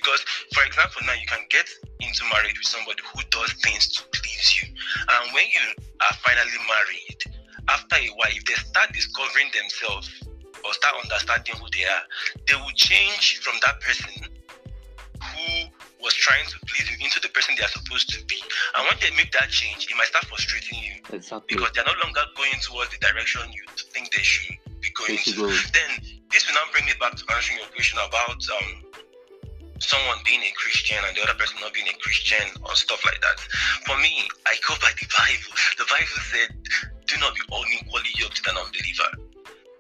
Because, 0.06 0.22
for 0.54 0.62
example, 0.64 1.02
now 1.10 1.18
you 1.18 1.26
can 1.26 1.42
get 1.50 1.66
into 2.00 2.22
marriage 2.30 2.54
with 2.54 2.70
somebody 2.70 3.02
who 3.10 3.26
does 3.34 3.52
things 3.66 3.90
to 3.98 4.06
please 4.14 4.62
you, 4.62 4.70
and 4.70 5.34
when 5.34 5.46
you 5.50 5.66
are 5.98 6.14
finally 6.22 6.62
married, 6.70 7.18
after 7.68 7.96
a 7.98 8.14
while, 8.14 8.30
if 8.30 8.46
they 8.46 8.54
start 8.54 8.94
discovering 8.94 9.50
themselves 9.50 10.14
or 10.62 10.74
start 10.78 10.94
understanding 11.02 11.56
who 11.58 11.66
they 11.74 11.90
are, 11.90 12.06
they 12.46 12.54
will 12.54 12.78
change 12.78 13.42
from 13.42 13.58
that 13.66 13.82
person 13.82 14.30
who 15.18 15.74
was 15.98 16.14
trying 16.14 16.46
to 16.54 16.60
please 16.70 16.86
you 16.86 17.02
into 17.02 17.18
the 17.26 17.30
person 17.34 17.56
they 17.58 17.66
are 17.66 17.74
supposed 17.74 18.14
to 18.14 18.22
be. 18.30 18.38
And 18.78 18.86
when 18.86 19.02
they 19.02 19.10
make 19.18 19.34
that 19.34 19.50
change, 19.50 19.90
it 19.90 19.98
might 19.98 20.14
start 20.14 20.26
frustrating 20.30 20.86
you 20.86 21.02
Exactly. 21.18 21.58
because 21.58 21.74
they're 21.74 21.90
no 21.90 21.98
longer 21.98 22.22
going 22.38 22.54
towards 22.62 22.94
the 22.94 23.02
direction 23.02 23.42
you 23.50 23.66
think 23.90 24.14
they 24.14 24.22
should 24.22 24.54
be 24.86 24.94
going 24.94 25.18
to. 25.18 25.34
go. 25.34 25.50
Then 25.74 25.90
this 26.30 26.46
will 26.46 26.54
now 26.54 26.70
bring 26.70 26.86
me 26.86 26.94
back 27.02 27.18
to 27.18 27.26
answering 27.34 27.58
your 27.58 27.74
question 27.74 27.98
about 28.06 28.38
um 28.54 28.86
someone 29.80 30.18
being 30.26 30.42
a 30.42 30.52
Christian 30.56 30.98
and 31.08 31.16
the 31.16 31.24
other 31.24 31.38
person 31.38 31.58
not 31.62 31.74
being 31.74 31.88
a 31.88 31.98
Christian 32.00 32.46
or 32.64 32.76
stuff 32.76 33.04
like 33.06 33.20
that. 33.22 33.38
For 33.86 33.98
me, 34.00 34.28
I 34.48 34.56
go 34.68 34.76
by 34.82 34.92
the 34.96 35.08
Bible. 35.08 35.52
The 35.78 35.88
Bible 35.90 36.22
said, 36.32 36.50
"Do 37.08 37.16
not 37.20 37.36
be 37.36 37.42
unequally 37.52 38.12
yoked 38.18 38.44
to 38.44 38.52
an 38.52 38.58
unbeliever." 38.58 39.10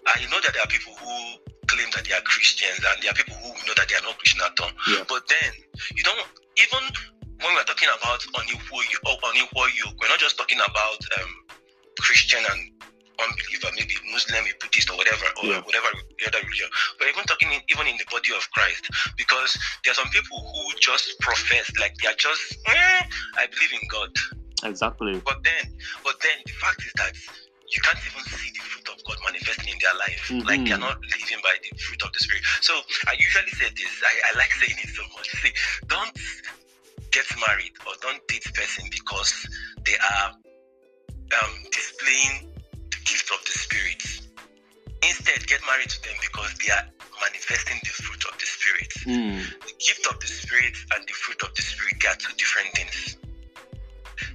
I 0.07 0.21
know 0.29 0.39
that 0.41 0.53
there 0.53 0.63
are 0.63 0.69
people 0.69 0.93
who 0.95 1.15
claim 1.67 1.89
that 1.95 2.05
they 2.05 2.13
are 2.13 2.21
Christians 2.21 2.77
and 2.77 3.01
there 3.01 3.11
are 3.11 3.17
people 3.17 3.35
who 3.41 3.49
know 3.65 3.73
that 3.75 3.89
they 3.89 3.95
are 3.95 4.05
not 4.05 4.17
Christian 4.19 4.41
at 4.45 4.53
all. 4.61 4.71
Yeah. 4.87 5.03
But 5.09 5.25
then 5.27 5.51
you 5.95 6.03
don't 6.03 6.21
even 6.61 6.83
when 7.41 7.53
we're 7.55 7.67
talking 7.67 7.89
about 7.89 8.21
unequal 8.39 8.81
unequal 9.31 9.67
yoke, 9.75 9.95
we're 9.99 10.09
not 10.09 10.19
just 10.19 10.37
talking 10.37 10.59
about 10.59 10.99
um, 11.19 11.31
Christian 11.99 12.39
and 12.51 12.71
unbeliever, 13.19 13.69
maybe 13.75 13.95
Muslim, 14.11 14.43
a 14.45 14.53
Buddhist, 14.59 14.89
or 14.91 14.97
whatever, 14.97 15.25
or 15.41 15.45
Yeah. 15.47 15.61
whatever 15.61 15.87
the 16.19 16.27
other 16.27 16.39
religion. 16.43 16.69
Talking 17.27 17.51
in, 17.51 17.61
even 17.69 17.87
in 17.87 17.97
the 17.97 18.05
body 18.11 18.31
of 18.35 18.45
Christ, 18.51 18.89
because 19.17 19.57
there 19.83 19.91
are 19.91 19.95
some 19.95 20.09
people 20.09 20.39
who 20.39 20.63
just 20.79 21.19
profess 21.19 21.71
like 21.79 21.95
they 22.01 22.07
are 22.09 22.17
just, 22.17 22.57
eh, 22.67 23.01
I 23.37 23.47
believe 23.47 23.73
in 23.73 23.87
God. 23.89 24.09
Exactly. 24.63 25.21
But 25.25 25.43
then, 25.43 25.73
but 26.03 26.15
then 26.21 26.37
the 26.45 26.53
fact 26.53 26.81
is 26.85 26.93
that 26.97 27.13
you 27.69 27.81
can't 27.81 27.99
even 28.05 28.23
see 28.29 28.51
the 28.53 28.61
fruit 28.61 28.87
of 28.93 29.03
God 29.05 29.17
manifesting 29.25 29.73
in 29.73 29.79
their 29.81 29.95
life. 29.97 30.31
Like 30.45 30.65
they 30.65 30.71
are 30.71 30.79
not 30.79 31.01
living 31.01 31.41
by 31.41 31.55
the 31.61 31.77
fruit 31.77 32.01
of 32.03 32.13
the 32.13 32.19
Spirit. 32.19 32.43
So 32.61 32.73
I 33.07 33.13
usually 33.17 33.51
say 33.57 33.69
this. 33.75 33.93
I, 34.05 34.13
I 34.31 34.37
like 34.37 34.51
saying 34.53 34.77
it 34.83 34.89
so 34.93 35.03
much. 35.17 35.29
See, 35.41 35.53
don't 35.87 36.13
get 37.11 37.25
married 37.47 37.73
or 37.87 37.93
don't 38.01 38.21
date 38.27 38.45
person 38.53 38.85
because 38.91 39.47
they 39.83 39.97
are 39.97 40.29
um, 41.41 41.53
displaying 41.71 42.53
the 42.91 42.97
gift 43.05 43.31
of 43.33 43.41
the 43.45 43.51
Spirit. 43.51 44.03
Instead, 45.03 45.47
get 45.47 45.61
married 45.65 45.89
to 45.89 46.01
them 46.03 46.15
because 46.21 46.53
they 46.61 46.71
are 46.71 46.85
manifesting 47.21 47.79
the 47.83 47.89
fruit 47.89 48.23
of 48.25 48.37
the 48.39 48.45
Spirit. 48.45 48.91
Mm. 49.05 49.41
The 49.65 49.73
gift 49.79 50.07
of 50.07 50.19
the 50.19 50.27
Spirit 50.27 50.75
and 50.95 51.07
the 51.07 51.13
fruit 51.13 51.41
of 51.43 51.53
the 51.55 51.61
Spirit 51.61 52.03
are 52.07 52.15
two 52.15 52.33
different 52.37 52.69
things. 52.75 53.17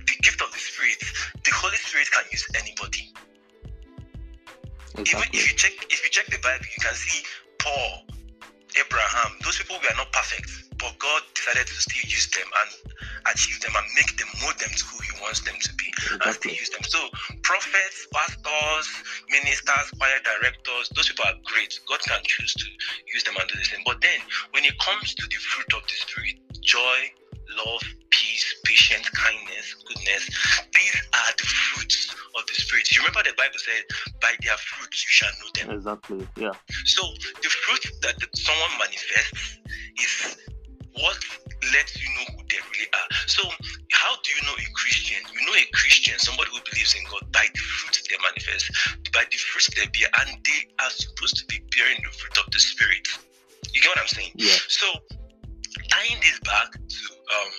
The 0.07 0.17
gift 0.23 0.41
of 0.43 0.53
the 0.53 0.59
Spirit, 0.59 0.99
the 1.45 1.53
Holy 1.55 1.77
Spirit 1.77 2.11
can 2.13 2.25
use 2.31 2.47
anybody. 2.55 3.13
Even 4.99 5.29
if 5.33 5.51
you 5.51 5.57
check 5.57 5.73
if 5.91 6.05
you 6.05 6.11
check 6.11 6.27
the 6.27 6.39
Bible, 6.39 6.65
you 6.65 6.83
can 6.83 6.95
see 6.95 7.23
Paul, 7.59 8.05
Abraham, 8.79 9.39
those 9.45 9.59
people 9.59 9.77
were 9.77 9.97
not 9.97 10.13
perfect, 10.13 10.51
but 10.81 10.97
God 10.99 11.23
decided 11.35 11.67
to 11.67 11.75
still 11.75 12.07
use 12.09 12.29
them 12.33 12.49
and 12.49 12.71
achieve 13.33 13.61
them 13.61 13.73
and 13.77 13.87
make 13.95 14.17
them 14.17 14.29
mold 14.43 14.57
them 14.59 14.73
to 14.73 14.85
who 14.91 14.99
He 15.05 15.13
wants 15.21 15.41
them 15.45 15.57
to 15.61 15.71
be 15.77 15.89
and 16.11 16.33
still 16.35 16.53
Exactly. 16.53 16.57
use 16.57 16.71
them. 16.71 16.85
So 16.85 17.01
prophets, 17.43 18.09
pastors, 18.13 18.87
ministers, 19.31 19.87
choir 19.99 20.21
directors, 20.25 20.89
those 20.97 21.09
people 21.09 21.25
are 21.29 21.39
great. 21.45 21.73
God 21.89 22.01
can 22.01 22.21
choose 22.25 22.55
to 22.55 22.67
use 23.13 23.23
them 23.25 23.37
and 23.39 23.47
do 23.49 23.57
the 23.57 23.65
same. 23.65 23.85
But 23.85 24.01
then 24.01 24.21
when 24.53 24.65
it 24.65 24.77
comes 24.81 25.15
to 25.15 25.25
the 25.29 25.41
fruit 25.41 25.71
of 25.77 25.83
the 25.85 25.97
spirit, 25.97 26.37
joy, 26.61 26.99
love, 27.57 27.83
peace, 28.11 28.55
patience, 28.65 29.09
kindness, 29.11 29.75
goodness, 29.87 30.25
these 30.75 30.97
are 31.15 31.33
the 31.37 31.47
fruits 31.47 32.15
of 32.39 32.47
the 32.47 32.55
spirit. 32.55 32.91
You 32.95 33.03
remember 33.03 33.23
the 33.29 33.35
Bible 33.37 33.59
said, 33.59 33.85
by 34.21 34.33
their 34.43 34.57
fruits 34.57 35.05
you 35.05 35.11
shall 35.11 35.35
know 35.41 35.51
them. 35.55 35.77
Exactly. 35.77 36.27
Yeah. 36.37 36.53
So 36.85 37.03
the 37.43 37.49
fruit 37.49 37.85
that 38.03 38.17
someone 38.37 38.73
manifests 38.79 39.59
is 39.99 40.37
what 41.02 41.19
lets 41.73 41.97
you 42.00 42.09
know 42.16 42.26
who 42.37 42.42
they 42.49 42.61
really 42.73 42.88
are. 42.92 43.09
So 43.26 43.42
how 43.92 44.12
do 44.23 44.28
you 44.33 44.42
know 44.49 44.57
a 44.57 44.69
Christian? 44.73 45.21
You 45.33 45.47
know 45.47 45.54
a 45.54 45.66
Christian, 45.73 46.19
somebody 46.19 46.50
who 46.52 46.61
believes 46.71 46.95
in 46.95 47.04
God, 47.11 47.28
by 47.33 47.47
the 47.52 47.61
fruits 47.61 48.02
they 48.09 48.16
manifest, 48.23 48.71
by 49.12 49.25
the 49.30 49.37
fruits 49.37 49.69
they 49.76 49.87
bear, 49.92 50.09
and 50.25 50.38
they 50.45 50.61
are 50.80 50.90
supposed 50.90 51.37
to 51.38 51.45
be 51.47 51.61
bearing 51.76 52.00
the 52.00 52.12
fruit 52.16 52.37
of 52.40 52.50
the 52.50 52.61
Spirit. 52.61 53.04
You 53.73 53.80
get 53.80 53.90
what 53.92 54.00
I'm 54.00 54.09
saying? 54.09 54.33
Yeah. 54.35 54.57
So 54.69 54.87
tying 55.90 56.19
this 56.21 56.38
back 56.40 56.73
to 56.73 57.02
um, 57.30 57.52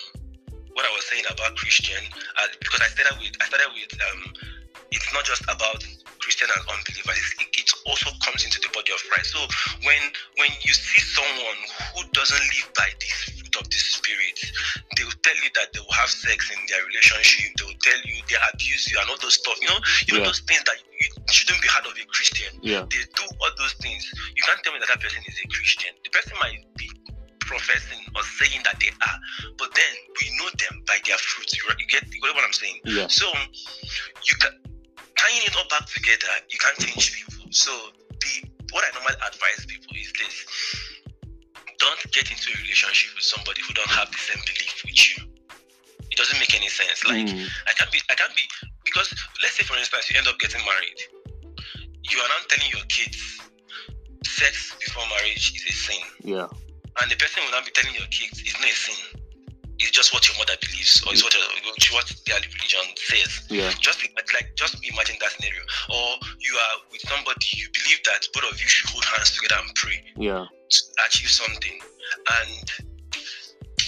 what 0.73 0.85
I 0.85 0.91
was 0.95 1.05
saying 1.07 1.23
about 1.29 1.55
Christian, 1.55 2.01
uh, 2.41 2.47
because 2.59 2.81
I 2.81 2.89
started 2.89 3.15
with 3.19 3.35
I 3.39 3.45
started 3.45 3.69
with 3.75 3.93
um, 4.01 4.33
it's 4.91 5.07
not 5.13 5.23
just 5.23 5.43
about 5.43 5.83
Christian 6.19 6.47
and 6.51 6.63
unbelievers. 6.67 7.19
It, 7.39 7.47
it 7.47 7.50
also 7.85 8.09
comes 8.23 8.45
into 8.45 8.59
the 8.61 8.69
body 8.73 8.91
of 8.93 9.01
Christ. 9.09 9.33
So 9.33 9.41
when 9.85 10.01
when 10.37 10.51
you 10.61 10.73
see 10.73 11.01
someone 11.01 11.59
who 11.95 12.01
doesn't 12.13 12.41
live 12.41 12.67
by 12.75 12.89
this 12.99 13.13
fruit 13.33 13.55
of 13.61 13.65
the 13.69 13.79
spirit, 13.79 14.37
they 14.97 15.03
will 15.03 15.19
tell 15.23 15.37
you 15.41 15.49
that 15.55 15.73
they 15.73 15.81
will 15.81 15.97
have 15.97 16.09
sex 16.09 16.51
in 16.51 16.59
their 16.69 16.83
relationship. 16.85 17.51
They 17.57 17.65
will 17.65 17.81
tell 17.81 17.99
you 18.05 18.15
they 18.29 18.39
abuse 18.53 18.89
you 18.91 18.97
and 18.99 19.09
all 19.09 19.19
those 19.21 19.35
stuff. 19.39 19.57
You 19.61 19.69
know, 19.69 19.79
you 20.07 20.11
know 20.19 20.25
those 20.25 20.41
things 20.45 20.63
that 20.65 20.77
you 21.01 21.07
shouldn't 21.29 21.61
be 21.61 21.67
heard 21.67 21.85
of 21.85 21.93
a 21.97 22.05
Christian 22.05 22.53
Yeah. 22.61 22.85
they 22.89 23.01
do 23.15 23.25
all 23.41 23.53
those 23.57 23.73
things. 23.81 24.05
You 24.35 24.43
can't 24.43 24.61
tell 24.63 24.73
me 24.73 24.79
that 24.79 24.89
that 24.89 25.01
person 25.01 25.21
is 25.25 25.37
a 25.43 25.47
Christian. 25.49 25.93
The 26.03 26.09
person 26.11 26.33
might 26.39 26.61
be 26.77 26.89
professing 27.39 27.99
or 28.15 28.23
saying 28.39 28.61
that 28.63 28.79
they 28.79 28.89
are, 28.89 29.17
but 29.57 29.73
then 29.75 29.93
we 30.21 30.29
know 30.37 30.49
them 30.55 30.83
by 30.87 30.97
their 31.05 31.17
fruits. 31.17 31.57
You, 31.57 31.63
you 31.79 31.87
get 31.87 32.05
you 32.07 32.21
get 32.21 32.35
what 32.35 32.45
I'm 32.45 32.53
saying? 32.53 32.79
Yeah. 32.85 33.07
So 33.07 33.27
you 33.27 34.35
can 34.39 34.51
tying 35.17 35.41
it 35.45 35.55
all 35.57 35.67
back 35.69 35.85
together. 35.87 36.31
You 36.49 36.57
can't 36.59 36.77
change 36.79 37.13
people. 37.13 37.40
So 37.51 37.71
the 38.09 38.49
what 38.71 38.83
I 38.87 38.89
normally 38.95 39.19
advise 39.27 39.65
people 39.67 39.91
is 39.99 40.11
this: 40.15 40.35
don't 41.79 41.99
get 42.11 42.31
into 42.31 42.51
a 42.51 42.57
relationship 42.63 43.11
with 43.15 43.27
somebody 43.27 43.61
who 43.61 43.73
don't 43.73 43.91
have 43.91 44.09
the 44.11 44.17
same 44.17 44.39
belief 44.47 44.81
with 44.87 44.99
you. 45.11 45.27
It 46.09 46.17
doesn't 46.17 46.39
make 46.39 46.55
any 46.55 46.69
sense. 46.69 47.03
Like 47.05 47.27
Mm. 47.27 47.47
I 47.67 47.73
can't 47.73 47.91
be 47.91 47.99
I 48.09 48.15
can't 48.15 48.35
be 48.35 48.43
because 48.83 49.13
let's 49.43 49.55
say 49.55 49.63
for 49.63 49.77
instance 49.77 50.09
you 50.09 50.17
end 50.17 50.27
up 50.27 50.39
getting 50.39 50.61
married. 50.65 50.99
You 52.09 52.17
are 52.19 52.29
now 52.31 52.41
telling 52.47 52.71
your 52.71 52.85
kids 52.87 53.19
sex 54.25 54.75
before 54.79 55.03
marriage 55.09 55.53
is 55.55 55.63
a 55.67 55.73
sin. 55.73 56.03
Yeah. 56.23 56.47
And 57.01 57.11
the 57.11 57.15
person 57.15 57.43
will 57.43 57.51
now 57.51 57.63
be 57.63 57.71
telling 57.71 57.95
your 57.95 58.07
kids 58.07 58.39
it's 58.39 58.55
not 58.59 58.69
a 58.69 58.75
sin. 58.75 59.20
It's 59.81 59.91
just 59.91 60.13
what 60.13 60.27
your 60.29 60.37
mother 60.37 60.53
believes 60.61 61.01
or 61.05 61.13
it's 61.13 61.23
what, 61.23 61.33
your- 61.33 61.97
what 61.97 62.07
their 62.25 62.37
religion 62.39 62.85
says. 62.95 63.31
Yeah. 63.49 63.71
Just 63.81 64.01
like 64.15 64.29
like 64.33 64.53
just 64.55 64.75
imagine 64.85 65.17
that 65.19 65.31
scenario. 65.33 65.61
Or 65.89 66.07
you 66.39 66.53
are 66.55 66.75
with 66.91 67.01
somebody 67.01 67.45
you 67.57 67.67
believe 67.73 67.99
that 68.05 68.21
both 68.33 68.45
of 68.51 68.61
you 68.61 68.67
should 68.67 68.89
hold 68.91 69.05
hands 69.05 69.35
together 69.35 69.59
and 69.65 69.73
pray 69.75 69.97
Yeah. 70.17 70.45
to 70.45 70.79
achieve 71.07 71.29
something 71.29 71.77
and 72.39 72.63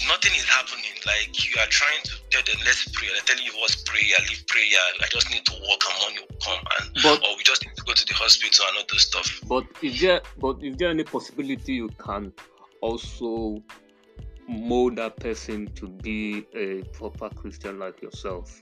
nothing 0.08 0.32
is 0.36 0.44
happening 0.44 0.92
like 1.06 1.32
you 1.46 1.54
are 1.60 1.66
trying 1.68 2.02
to 2.04 2.12
tell 2.30 2.42
them 2.44 2.60
let's 2.66 2.84
pray 2.92 3.08
they're 3.08 3.24
telling 3.24 3.44
you 3.44 3.52
what's 3.60 3.76
prayer 3.84 4.18
leave 4.28 4.44
prayer 4.48 4.82
i 5.00 5.06
just 5.08 5.30
need 5.30 5.44
to 5.46 5.52
walk 5.62 5.80
and 5.88 5.96
money 6.02 6.18
will 6.28 6.36
come 6.44 6.60
and 6.80 6.90
But 7.02 7.24
or 7.24 7.36
we 7.38 7.42
just 7.42 7.64
need 7.64 7.74
to 7.76 7.84
go 7.84 7.92
to 7.94 8.04
the 8.04 8.12
hospital 8.14 8.66
and 8.68 8.76
all 8.78 8.84
those 8.90 9.02
stuff 9.06 9.40
but 9.48 9.64
is 9.82 10.00
there 10.00 10.20
but 10.38 10.62
is 10.62 10.76
there 10.76 10.90
any 10.90 11.04
possibility 11.04 11.74
you 11.74 11.88
can 12.04 12.32
also 12.82 13.62
mold 14.48 14.96
that 14.96 15.18
person 15.18 15.68
to 15.74 15.88
be 15.88 16.46
a 16.54 16.82
proper 16.92 17.28
Christian 17.30 17.78
like 17.78 18.00
yourself? 18.02 18.60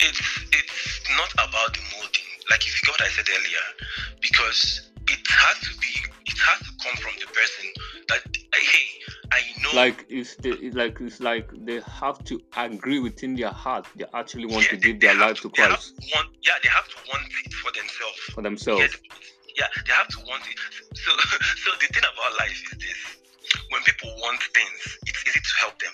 it's 0.00 0.20
it's 0.52 1.00
not 1.16 1.32
about 1.34 1.72
the 1.74 1.80
molding 1.94 2.24
like 2.50 2.60
if 2.66 2.82
you 2.82 2.90
what 2.92 3.00
i 3.02 3.08
said 3.08 3.24
earlier 3.28 3.66
because 4.22 4.90
it 5.08 5.20
has 5.28 5.58
to 5.60 5.70
be 5.78 5.88
it 6.26 6.38
has 6.38 6.58
to 6.60 6.72
come 6.82 6.96
from 6.96 7.12
the 7.20 7.26
person 7.26 7.64
that 8.08 8.20
hey 8.54 8.86
i 9.32 9.40
know 9.62 9.70
Like 9.78 10.06
it's 10.08 10.34
the 10.36 10.50
it's 10.60 10.74
like 10.76 10.98
it's 11.00 11.20
like 11.20 11.50
they 11.66 11.80
have 12.00 12.22
to 12.24 12.40
agree 12.56 13.00
within 13.00 13.34
their 13.36 13.50
heart 13.50 13.86
they 13.96 14.06
actually 14.14 14.46
want 14.46 14.64
Yeah, 14.64 14.70
to 14.70 14.76
they- 14.76 14.92
give 14.92 15.00
they 15.00 15.06
their 15.08 15.16
life 15.16 15.40
to 15.42 15.48
have 15.56 15.68
Christ 15.70 15.96
to 16.00 16.06
want, 16.16 16.28
yeah 16.42 16.54
they 16.62 16.68
have 16.70 16.88
to 16.88 16.96
want 17.08 17.22
it 17.44 17.52
for 17.52 17.72
themselves 17.72 18.18
for 18.34 18.42
themselves. 18.42 18.80
Yes, 18.80 18.96
yeah, 19.56 19.66
they 19.86 19.92
have 19.92 20.08
to 20.08 20.18
want 20.26 20.42
it. 20.48 20.58
So, 20.96 21.10
so 21.64 21.70
the 21.80 21.86
thing 21.92 22.02
about 22.02 22.36
life 22.38 22.62
is 22.72 22.78
this: 22.78 23.16
when 23.70 23.82
people 23.82 24.10
want 24.18 24.42
things, 24.54 24.98
it's 25.06 25.22
easy 25.26 25.40
to 25.40 25.54
help 25.60 25.78
them. 25.78 25.92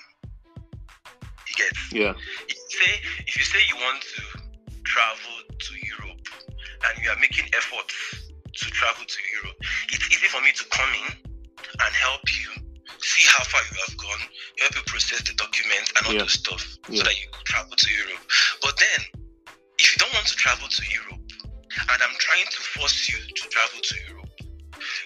You 1.49 1.55
get? 1.57 1.73
Yeah. 1.93 2.15
If 2.49 2.57
you 2.57 2.69
say 2.81 2.93
if 3.27 3.35
you 3.39 3.45
say 3.45 3.59
you 3.69 3.77
want 3.77 4.03
to 4.03 4.23
travel 4.85 5.35
to 5.59 5.73
Europe 5.97 6.27
and 6.89 7.05
you 7.05 7.11
are 7.11 7.19
making 7.21 7.47
efforts 7.55 7.95
to 8.53 8.67
travel 8.71 9.05
to 9.05 9.21
Europe, 9.41 9.57
it's 9.93 10.07
easy 10.13 10.29
for 10.29 10.41
me 10.43 10.53
to 10.53 10.65
come 10.71 10.91
in 11.07 11.33
and 11.73 11.93
help 11.95 12.23
you 12.29 12.63
see 13.01 13.27
how 13.29 13.45
far 13.45 13.61
you 13.71 13.77
have 13.87 13.97
gone, 13.97 14.23
help 14.61 14.75
you 14.77 14.83
process 14.87 15.23
the 15.23 15.35
documents 15.35 15.93
and 15.97 16.07
all 16.07 16.13
Yeah. 16.15 16.21
those 16.23 16.35
stuff 16.39 16.63
Yeah. 16.89 16.99
so 16.99 17.05
that 17.05 17.19
you 17.21 17.27
can 17.33 17.45
travel 17.45 17.77
to 17.77 17.91
Europe. 17.91 18.23
But 18.63 18.77
then, 18.79 19.01
if 19.79 19.93
you 19.93 19.99
don't 19.99 20.13
want 20.15 20.27
to 20.27 20.37
travel 20.37 20.69
to 20.69 20.83
Europe, 20.87 21.21
and 21.89 21.99
I'm 22.03 22.17
trying 22.19 22.47
to 22.47 22.61
force 22.79 23.09
you 23.09 23.19
to 23.19 23.49
travel 23.49 23.81
to 23.81 23.95
Europe, 24.09 24.22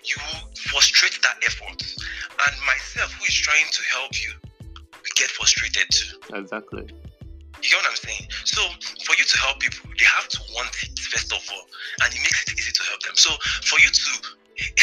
you 0.05 0.17
will 0.19 0.51
frustrate 0.57 1.19
that 1.23 1.37
effort. 1.45 1.83
And 2.47 2.55
myself, 2.67 3.13
who 3.15 3.25
is 3.25 3.35
trying 3.35 3.67
to 3.71 3.83
help 3.93 4.13
you, 4.15 4.33
we 5.03 5.11
get 5.15 5.31
frustrated 5.31 5.87
too. 5.91 6.19
Exactly. 6.35 6.87
You 7.63 7.71
get 7.71 7.81
what 7.81 7.91
I'm 7.91 7.97
saying? 7.97 8.29
So 8.45 8.61
for 9.05 9.17
you 9.17 9.25
to 9.25 9.37
help 9.39 9.61
people, 9.61 9.89
they 9.97 10.05
have 10.05 10.29
to 10.29 10.41
want 10.53 10.71
it 10.83 10.99
first 10.99 11.33
of 11.33 11.41
all, 11.53 11.65
and 12.05 12.13
it 12.13 12.21
makes 12.21 12.45
it 12.45 12.53
easy 12.53 12.73
to 12.73 12.83
help 12.85 13.01
them. 13.03 13.17
So 13.17 13.33
for 13.65 13.81
you 13.81 13.89
to 13.89 14.11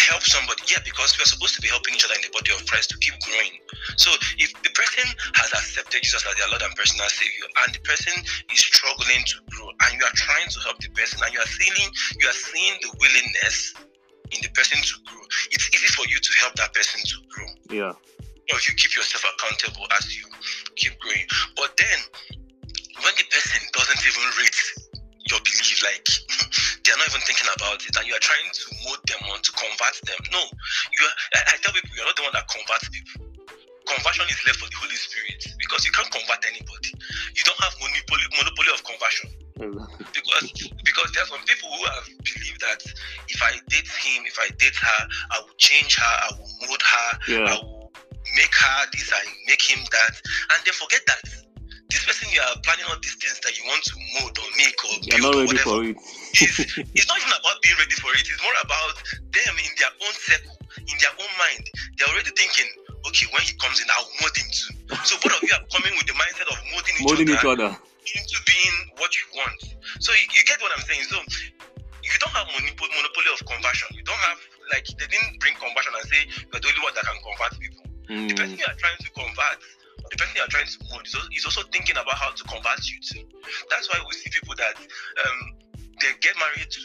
help 0.10 0.22
somebody, 0.22 0.62
yeah, 0.70 0.82
because 0.86 1.18
we 1.18 1.24
are 1.24 1.30
supposed 1.30 1.56
to 1.56 1.62
be 1.62 1.68
helping 1.68 1.94
each 1.96 2.06
other 2.06 2.14
in 2.14 2.22
the 2.22 2.34
body 2.34 2.54
of 2.54 2.66
Christ 2.66 2.90
to 2.94 2.98
keep 2.98 3.14
growing. 3.22 3.58
So 3.98 4.12
if 4.38 4.54
the 4.62 4.70
person 4.74 5.06
has 5.38 5.50
accepted 5.54 6.02
Jesus 6.02 6.26
as 6.26 6.34
their 6.38 6.50
Lord 6.50 6.62
and 6.62 6.74
personal 6.76 7.10
Savior, 7.10 7.46
and 7.66 7.74
the 7.74 7.82
person 7.82 8.14
is 8.54 8.62
struggling 8.62 9.22
to 9.22 9.38
grow, 9.50 9.70
and 9.70 9.92
you 9.98 10.04
are 10.06 10.18
trying 10.18 10.50
to 10.50 10.60
help 10.62 10.78
the 10.82 10.90
person, 10.94 11.22
and 11.22 11.34
you 11.34 11.42
are 11.42 11.52
seeing 11.58 11.90
you 12.22 12.26
are 12.30 12.40
seeing 12.42 12.74
the 12.82 12.92
willingness 13.02 13.74
in 14.34 14.42
the 14.42 14.52
person 14.54 14.78
to 14.82 14.96
grow, 15.06 15.22
it's 15.54 15.70
easy 15.74 15.88
for 15.94 16.06
you 16.10 16.18
to 16.20 16.32
help 16.42 16.54
that 16.58 16.74
person 16.74 17.00
to 17.02 17.16
grow 17.30 17.50
Yeah. 17.70 17.94
or 17.94 18.56
if 18.58 18.66
you 18.68 18.74
keep 18.76 18.96
yourself 18.98 19.24
accountable 19.38 19.86
as 19.98 20.10
you 20.18 20.26
keep 20.76 20.98
growing. 21.00 21.26
But 21.56 21.78
then, 21.78 22.00
when 23.02 23.14
the 23.18 23.26
person 23.30 23.62
doesn't 23.74 24.02
even 24.06 24.26
read 24.42 24.56
your 25.30 25.40
belief, 25.42 25.80
like 25.86 26.06
they're 26.84 26.98
not 27.00 27.08
even 27.10 27.24
thinking 27.24 27.50
about 27.56 27.80
it, 27.86 27.94
and 27.96 28.06
you 28.08 28.14
are 28.14 28.26
trying 28.26 28.50
to 28.52 28.64
mold 28.86 29.02
them 29.08 29.22
on 29.32 29.40
to 29.42 29.52
convert 29.54 29.96
them. 30.06 30.20
No, 30.34 30.42
you 30.44 31.02
are. 31.08 31.16
I, 31.40 31.54
I 31.54 31.62
tell 31.64 31.74
people 31.74 31.94
you're 31.96 32.06
not 32.08 32.18
the 32.18 32.26
one 32.28 32.36
that 32.36 32.46
converts 32.50 32.90
people. 32.90 33.30
Conversion 33.84 34.26
is 34.32 34.40
left 34.48 34.60
for 34.64 34.70
the 34.72 34.80
Holy 34.80 34.96
Spirit 34.96 35.44
because 35.60 35.84
you 35.84 35.92
can't 35.92 36.08
convert 36.12 36.40
anybody. 36.48 36.92
You 37.36 37.44
don't 37.44 37.60
have 37.60 37.76
monopoly 37.84 38.26
monopoly 38.40 38.72
of 38.72 38.80
conversion. 38.84 39.43
Because 40.14 40.52
because 40.84 41.12
there 41.14 41.24
are 41.24 41.28
some 41.28 41.44
people 41.46 41.70
who 41.70 41.86
have 41.86 42.06
believed 42.24 42.62
that 42.62 42.82
if 43.30 43.42
I 43.42 43.54
date 43.70 43.88
him, 43.88 44.26
if 44.26 44.38
I 44.40 44.50
date 44.58 44.76
her, 44.76 45.00
I 45.32 45.40
will 45.42 45.56
change 45.58 45.96
her, 45.96 46.16
I 46.26 46.30
will 46.38 46.50
mold 46.68 46.82
her, 46.82 47.10
I 47.48 47.54
will 47.62 47.92
make 48.36 48.54
her 48.56 48.80
this, 48.92 49.12
I 49.14 49.24
make 49.48 49.62
him 49.62 49.80
that, 49.92 50.14
and 50.54 50.60
they 50.66 50.72
forget 50.72 51.02
that 51.08 51.22
this 51.94 52.06
person 52.10 52.28
you 52.34 52.42
are 52.42 52.58
planning 52.66 52.86
all 52.90 52.98
these 53.06 53.14
things 53.22 53.38
that 53.46 53.54
you 53.54 53.64
want 53.70 53.84
to 53.86 53.96
mold 54.18 54.34
or 54.34 54.50
make 54.58 54.78
or 54.82 54.98
You're 55.06 55.22
build 55.22 55.30
not 55.30 55.36
or 55.36 55.46
ready 55.46 55.62
whatever. 55.62 55.78
for 55.78 55.84
it. 55.86 55.98
It's, 56.34 56.58
it's 56.98 57.08
not 57.08 57.22
even 57.22 57.30
about 57.38 57.62
being 57.62 57.78
ready 57.78 57.94
for 58.02 58.10
it. 58.18 58.26
It's 58.26 58.42
more 58.42 58.58
about 58.66 58.98
them 59.30 59.54
in 59.62 59.72
their 59.78 59.94
own 60.02 60.16
circle, 60.18 60.58
in 60.82 60.98
their 60.98 61.14
own 61.22 61.32
mind. 61.38 61.64
They're 62.02 62.10
already 62.10 62.34
thinking, 62.34 62.66
okay, 63.06 63.30
when 63.30 63.46
he 63.46 63.54
comes 63.62 63.78
in, 63.78 63.86
I'll 63.94 64.10
mold 64.18 64.34
him 64.34 64.50
too. 64.50 64.74
So 65.06 65.14
both 65.22 65.38
of 65.38 65.46
you 65.46 65.54
are 65.54 65.66
coming 65.70 65.94
with 65.94 66.10
the 66.10 66.18
mindset 66.18 66.50
of 66.50 66.58
molding 66.74 66.98
each 66.98 67.06
other 67.06 67.38
each 67.38 67.46
other. 67.46 67.70
Into 68.16 68.38
being 68.46 68.78
what 69.00 69.12
you 69.16 69.26
want. 69.40 69.60
So 70.00 70.12
you, 70.14 70.26
you 70.36 70.44
get 70.46 70.60
what 70.62 70.72
I'm 70.76 70.84
saying. 70.86 71.04
So 71.08 71.18
you 72.04 72.16
don't 72.20 72.36
have 72.36 72.48
monopoly, 72.52 72.92
monopoly 72.92 73.30
of 73.32 73.40
conversion. 73.48 73.90
You 73.96 74.04
don't 74.04 74.20
have 74.28 74.40
like 74.72 74.86
they 75.00 75.08
didn't 75.08 75.40
bring 75.40 75.56
conversion 75.56 75.94
and 75.96 76.06
say 76.12 76.22
you're 76.52 76.60
the 76.62 76.68
only 76.68 76.84
one 76.84 76.94
that 76.96 77.06
can 77.08 77.20
convert 77.24 77.54
people. 77.60 77.84
The 78.28 78.36
person 78.36 78.56
Mm. 78.56 78.60
you 78.60 78.68
are 78.68 78.78
trying 78.78 79.00
to 79.00 79.10
convert, 79.16 79.58
the 80.12 80.18
person 80.20 80.34
you 80.36 80.44
are 80.44 80.52
trying 80.52 80.68
to 80.68 80.78
mold, 80.92 81.08
is 81.08 81.16
also, 81.16 81.28
is 81.32 81.46
also 81.46 81.62
thinking 81.72 81.96
about 81.96 82.16
how 82.20 82.32
to 82.32 82.44
convert 82.44 82.82
you 82.90 83.00
too. 83.00 83.24
That's 83.72 83.88
why 83.90 84.00
we 84.04 84.14
see 84.16 84.30
people 84.30 84.56
that 84.60 84.76
um, 84.76 85.40
they 86.02 86.12
get 86.20 86.36
married 86.38 86.68
to 86.70 86.82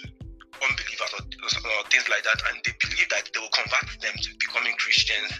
unbelievers 0.62 1.10
or, 1.14 1.22
or 1.22 1.82
things 1.88 2.06
like 2.08 2.24
that, 2.24 2.38
and 2.50 2.60
they 2.64 2.74
believe 2.80 3.08
that 3.10 3.28
they 3.32 3.40
will 3.40 3.52
convert 3.52 3.86
them 4.00 4.14
to 4.16 4.28
becoming 4.38 4.74
Christians. 4.78 5.30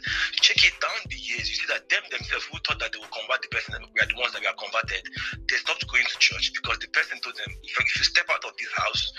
Check 0.40 0.62
it 0.64 0.74
down 0.80 0.98
the 1.08 1.18
years, 1.18 1.48
you 1.50 1.56
see 1.58 1.68
that 1.68 1.88
them 1.88 2.02
themselves 2.10 2.46
who 2.50 2.58
thought 2.64 2.78
that 2.78 2.92
they 2.92 3.00
will 3.00 3.12
convert 3.12 3.42
the 3.42 3.50
person, 3.52 3.78
we 3.94 3.98
are 4.00 4.08
the 4.08 4.18
ones 4.18 4.32
that 4.32 4.42
we 4.42 4.48
are 4.48 4.58
converted, 4.58 5.02
they 5.50 5.58
stopped 5.58 5.84
going 5.88 6.06
to 6.06 6.16
church 6.18 6.52
because 6.54 6.78
the 6.78 6.88
person 6.94 7.18
told 7.20 7.36
them, 7.36 7.50
if, 7.62 7.74
if 7.74 7.94
you 7.98 8.04
step 8.04 8.28
out 8.30 8.44
of 8.44 8.52
this 8.58 8.70
house, 8.76 9.12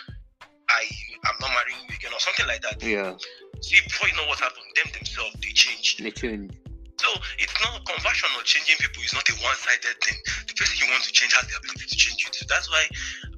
I 0.70 0.86
am 1.26 1.36
not 1.42 1.50
marrying 1.50 1.82
you 1.90 1.96
again, 1.98 2.14
or 2.14 2.22
something 2.22 2.46
like 2.46 2.62
that. 2.62 2.78
Yeah. 2.84 3.18
See, 3.62 3.82
before 3.84 4.08
you 4.08 4.16
know 4.16 4.28
what 4.30 4.40
happened, 4.40 4.70
them 4.78 4.88
themselves 4.94 5.34
they 5.42 5.52
changed. 5.52 6.04
They 6.04 6.12
change. 6.12 6.54
So 7.00 7.10
it's 7.40 7.56
not 7.64 7.80
conversion 7.88 8.30
or 8.36 8.44
changing 8.44 8.76
people 8.78 9.02
is 9.04 9.14
not 9.14 9.24
a 9.30 9.36
one-sided 9.40 9.98
thing. 10.04 10.20
The 10.48 10.54
person 10.54 10.76
you 10.84 10.92
want 10.92 11.04
to 11.04 11.12
change 11.12 11.32
has 11.34 11.48
the 11.48 11.56
ability 11.56 11.88
to 11.88 11.96
change 11.96 12.28
you 12.28 12.30
too. 12.32 12.46
That's 12.48 12.70
why 12.70 12.84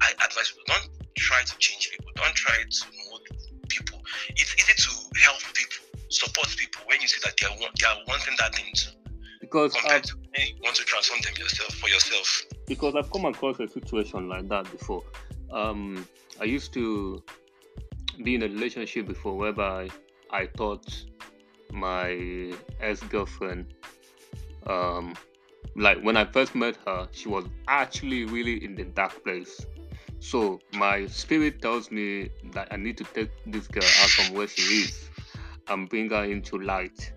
I 0.01 0.11
advise 0.17 0.49
people 0.49 0.65
don't 0.65 1.00
try 1.15 1.41
to 1.43 1.57
change 1.57 1.91
people. 1.91 2.11
Don't 2.15 2.35
try 2.35 2.55
to 2.69 2.85
mold 3.09 3.21
people. 3.69 4.01
It's 4.31 4.53
easy 4.57 4.73
to 4.73 5.19
help 5.21 5.39
people, 5.53 5.85
support 6.09 6.47
people 6.57 6.81
when 6.87 7.01
you 7.01 7.07
see 7.07 7.19
that 7.23 7.33
they 7.39 7.47
are 7.47 7.57
want, 7.59 7.77
they 7.79 7.87
are 7.87 7.97
wanting 8.07 8.35
that 8.39 8.55
thing 8.55 8.65
too. 8.73 8.91
Because 9.39 9.73
Compared 9.73 10.03
I've, 10.03 10.09
to 10.09 10.15
when 10.15 10.47
you 10.47 10.53
want 10.63 10.75
to 10.77 10.83
transform 10.83 11.19
them 11.21 11.33
yourself 11.37 11.73
for 11.75 11.89
yourself. 11.89 12.43
because 12.67 12.95
I've 12.95 13.11
come 13.11 13.25
across 13.25 13.59
a 13.59 13.67
situation 13.67 14.29
like 14.29 14.47
that 14.49 14.69
before. 14.71 15.03
Um, 15.51 16.07
I 16.39 16.45
used 16.45 16.73
to 16.73 17.21
be 18.23 18.35
in 18.35 18.43
a 18.43 18.47
relationship 18.47 19.07
before 19.07 19.35
whereby 19.37 19.89
I 20.29 20.47
thought 20.47 20.85
my 21.71 22.53
ex 22.79 23.01
girlfriend, 23.01 23.73
um, 24.67 25.15
like 25.75 26.01
when 26.01 26.15
I 26.17 26.25
first 26.25 26.55
met 26.55 26.77
her, 26.85 27.07
she 27.11 27.27
was 27.29 27.45
actually 27.67 28.25
really 28.25 28.63
in 28.63 28.75
the 28.75 28.83
dark 28.85 29.23
place. 29.23 29.65
So 30.21 30.59
my 30.73 31.07
spirit 31.07 31.63
tells 31.63 31.89
me 31.89 32.29
that 32.53 32.67
I 32.69 32.77
need 32.77 32.95
to 32.97 33.03
take 33.03 33.31
this 33.47 33.67
girl 33.67 33.83
out 33.83 34.09
from 34.09 34.35
where 34.35 34.47
she 34.47 34.61
is 34.61 35.09
and 35.67 35.89
bring 35.89 36.11
her 36.11 36.25
into 36.25 36.59
light, 36.59 37.11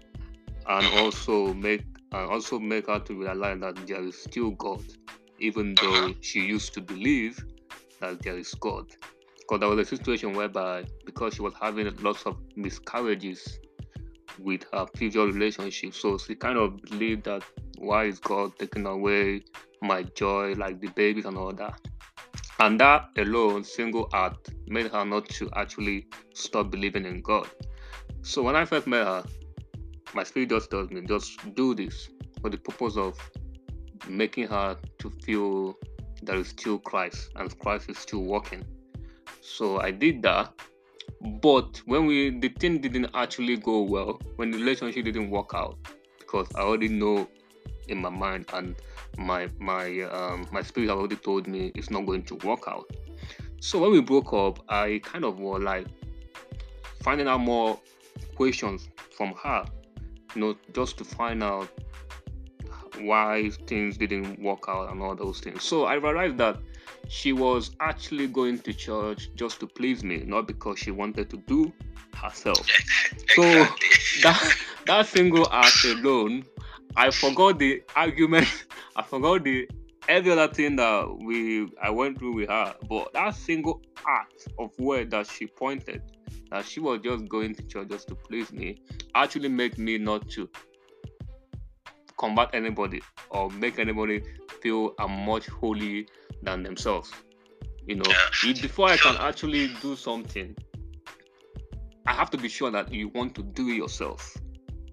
and 0.66 0.86
also 0.98 1.52
make 1.52 1.84
and 2.12 2.30
also 2.30 2.58
make 2.58 2.86
her 2.86 2.98
to 3.00 3.14
realize 3.14 3.60
that 3.60 3.86
there 3.86 4.02
is 4.02 4.16
still 4.16 4.52
God, 4.52 4.82
even 5.38 5.74
though 5.82 6.06
uh-huh. 6.06 6.14
she 6.22 6.40
used 6.46 6.72
to 6.74 6.80
believe 6.80 7.44
that 8.00 8.22
there 8.22 8.38
is 8.38 8.54
God. 8.54 8.86
Because 9.38 9.60
there 9.60 9.68
was 9.68 9.80
a 9.80 9.84
situation 9.84 10.32
whereby 10.32 10.86
because 11.04 11.34
she 11.34 11.42
was 11.42 11.52
having 11.60 11.94
lots 11.96 12.24
of 12.24 12.38
miscarriages 12.56 13.58
with 14.38 14.64
her 14.72 14.86
previous 14.86 15.34
relationship, 15.34 15.92
so 15.92 16.16
she 16.16 16.34
kind 16.36 16.56
of 16.56 16.80
believed 16.80 17.24
that 17.24 17.42
why 17.76 18.04
is 18.04 18.18
God 18.18 18.58
taking 18.58 18.86
away 18.86 19.42
my 19.82 20.04
joy, 20.04 20.54
like 20.54 20.80
the 20.80 20.88
babies 20.88 21.26
and 21.26 21.36
all 21.36 21.52
that. 21.52 21.78
And 22.60 22.80
that 22.80 23.08
alone, 23.16 23.64
single 23.64 24.08
act, 24.12 24.50
made 24.66 24.90
her 24.92 25.04
not 25.04 25.28
to 25.30 25.50
actually 25.56 26.06
stop 26.34 26.70
believing 26.70 27.04
in 27.04 27.20
God. 27.20 27.48
So 28.22 28.42
when 28.42 28.56
I 28.56 28.64
first 28.64 28.86
met 28.86 29.06
her, 29.06 29.24
my 30.14 30.22
spirit 30.22 30.50
just 30.50 30.70
tells 30.70 30.90
me, 30.90 31.02
just 31.02 31.54
do 31.54 31.74
this 31.74 32.08
for 32.40 32.50
the 32.50 32.56
purpose 32.56 32.96
of 32.96 33.18
making 34.08 34.46
her 34.48 34.76
to 34.98 35.10
feel 35.10 35.76
there 36.22 36.36
is 36.36 36.48
still 36.48 36.78
Christ 36.78 37.30
and 37.36 37.58
Christ 37.58 37.90
is 37.90 37.98
still 37.98 38.22
working. 38.22 38.64
So 39.40 39.80
I 39.80 39.90
did 39.90 40.22
that. 40.22 40.52
But 41.20 41.82
when 41.86 42.06
we 42.06 42.38
the 42.38 42.48
thing 42.48 42.80
didn't 42.80 43.10
actually 43.14 43.56
go 43.56 43.82
well, 43.82 44.20
when 44.36 44.50
the 44.50 44.58
relationship 44.58 45.04
didn't 45.04 45.30
work 45.30 45.52
out, 45.54 45.78
because 46.18 46.48
I 46.54 46.60
already 46.60 46.88
know 46.88 47.28
in 47.88 48.00
my 48.00 48.10
mind 48.10 48.46
and 48.52 48.76
my 49.18 49.48
my 49.58 50.00
um 50.02 50.46
my 50.52 50.62
spirit 50.62 50.88
had 50.88 50.96
already 50.98 51.16
told 51.16 51.46
me 51.46 51.72
it's 51.74 51.90
not 51.90 52.06
going 52.06 52.22
to 52.24 52.34
work 52.36 52.64
out. 52.68 52.90
So 53.60 53.78
when 53.78 53.92
we 53.92 54.00
broke 54.00 54.32
up, 54.32 54.60
I 54.68 55.00
kind 55.04 55.24
of 55.24 55.38
were 55.38 55.58
like 55.58 55.86
finding 57.02 57.28
out 57.28 57.40
more 57.40 57.80
questions 58.34 58.88
from 59.16 59.34
her, 59.42 59.64
you 60.34 60.40
know, 60.40 60.56
just 60.72 60.98
to 60.98 61.04
find 61.04 61.42
out 61.42 61.68
why 63.00 63.50
things 63.66 63.96
didn't 63.96 64.38
work 64.40 64.64
out 64.68 64.90
and 64.90 65.02
all 65.02 65.14
those 65.14 65.40
things. 65.40 65.62
So 65.62 65.84
I 65.84 65.94
realized 65.94 66.38
that 66.38 66.58
she 67.08 67.32
was 67.32 67.72
actually 67.80 68.26
going 68.26 68.58
to 68.60 68.72
church 68.72 69.30
just 69.34 69.60
to 69.60 69.66
please 69.66 70.04
me, 70.04 70.22
not 70.26 70.46
because 70.46 70.78
she 70.78 70.90
wanted 70.90 71.30
to 71.30 71.36
do 71.38 71.72
herself. 72.14 72.66
So 73.34 73.42
that 74.22 74.56
that 74.86 75.06
single 75.06 75.48
act 75.50 75.84
alone, 75.84 76.44
I 76.96 77.10
forgot 77.10 77.58
the 77.58 77.82
argument. 77.96 78.46
I 78.96 79.02
forgot 79.02 79.44
the 79.44 79.68
every 80.08 80.32
other 80.32 80.52
thing 80.52 80.76
that 80.76 81.16
we 81.20 81.68
I 81.82 81.90
went 81.90 82.18
through 82.18 82.34
with 82.36 82.48
her. 82.48 82.74
But 82.88 83.12
that 83.14 83.34
single 83.34 83.82
act 84.06 84.48
of 84.58 84.70
word 84.78 85.10
that 85.10 85.26
she 85.26 85.46
pointed, 85.46 86.02
that 86.50 86.64
she 86.64 86.80
was 86.80 87.00
just 87.02 87.28
going 87.28 87.54
to 87.54 87.62
church 87.62 87.88
just 87.88 88.08
to 88.08 88.14
please 88.14 88.52
me, 88.52 88.78
actually 89.14 89.48
made 89.48 89.78
me 89.78 89.98
not 89.98 90.28
to 90.30 90.48
combat 92.18 92.50
anybody 92.52 93.02
or 93.30 93.50
make 93.50 93.78
anybody 93.78 94.22
feel 94.62 94.94
I'm 94.98 95.26
much 95.26 95.46
holy 95.46 96.08
than 96.42 96.62
themselves. 96.62 97.10
You 97.86 97.96
know, 97.96 98.04
before 98.42 98.88
I 98.88 98.96
can 98.96 99.16
actually 99.16 99.68
do 99.82 99.96
something, 99.96 100.56
I 102.06 102.12
have 102.12 102.30
to 102.30 102.38
be 102.38 102.48
sure 102.48 102.70
that 102.70 102.92
you 102.92 103.08
want 103.08 103.34
to 103.34 103.42
do 103.42 103.68
it 103.68 103.74
yourself. 103.74 104.36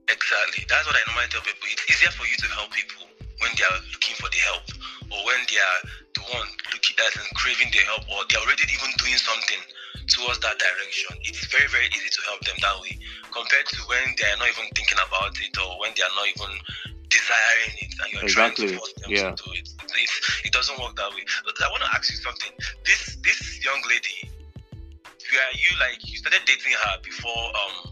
Exactly. 0.09 0.65
That's 0.67 0.85
what 0.87 0.95
I 0.95 0.99
normally 1.07 1.27
tell 1.29 1.41
people. 1.41 1.67
It's 1.71 1.89
easier 1.89 2.11
for 2.11 2.25
you 2.25 2.35
to 2.37 2.47
help 2.47 2.71
people 2.71 3.05
when 3.41 3.51
they 3.57 3.65
are 3.65 3.79
looking 3.91 4.15
for 4.15 4.29
the 4.29 4.41
help, 4.47 4.65
or 5.11 5.19
when 5.25 5.41
they 5.49 5.59
are 5.59 5.79
the 6.13 6.23
one 6.31 6.49
looking 6.71 6.97
at 7.01 7.13
and 7.17 7.27
craving 7.35 7.73
the 7.73 7.83
help, 7.89 8.05
or 8.09 8.23
they're 8.29 8.41
already 8.41 8.65
even 8.69 8.89
doing 9.01 9.17
something, 9.17 9.61
towards 10.07 10.39
that 10.39 10.57
direction, 10.57 11.17
it's 11.23 11.45
very, 11.47 11.67
very 11.69 11.87
easy 11.93 12.09
to 12.09 12.21
help 12.27 12.41
them 12.43 12.57
that 12.61 12.75
way 12.81 12.97
compared 13.31 13.65
to 13.67 13.79
when 13.87 14.03
they 14.17 14.27
are 14.27 14.37
not 14.37 14.49
even 14.49 14.67
thinking 14.75 14.99
about 15.07 15.33
it 15.39 15.53
or 15.57 15.79
when 15.79 15.91
they 15.95 16.03
are 16.03 16.15
not 16.15 16.27
even 16.27 16.51
desiring 17.07 17.75
it 17.79 17.91
and 18.01 18.07
you're 18.11 18.23
exactly. 18.23 18.65
trying 18.65 18.75
to 18.75 18.77
force 18.77 18.93
them 19.03 19.11
yeah. 19.11 19.31
to 19.31 19.43
do 19.43 19.51
it. 19.55 19.67
it. 19.67 20.11
It 20.45 20.51
doesn't 20.51 20.79
work 20.79 20.95
that 20.95 21.11
way. 21.11 21.23
But 21.43 21.55
I 21.63 21.67
want 21.69 21.83
to 21.83 21.91
ask 21.95 22.11
you 22.11 22.19
something. 22.19 22.51
This 22.85 23.17
this 23.23 23.63
young 23.63 23.81
lady, 23.87 24.31
were 25.31 25.51
you 25.55 25.71
like 25.79 25.99
you 26.03 26.17
started 26.17 26.41
dating 26.45 26.73
her 26.75 26.95
before 27.03 27.51
um 27.55 27.91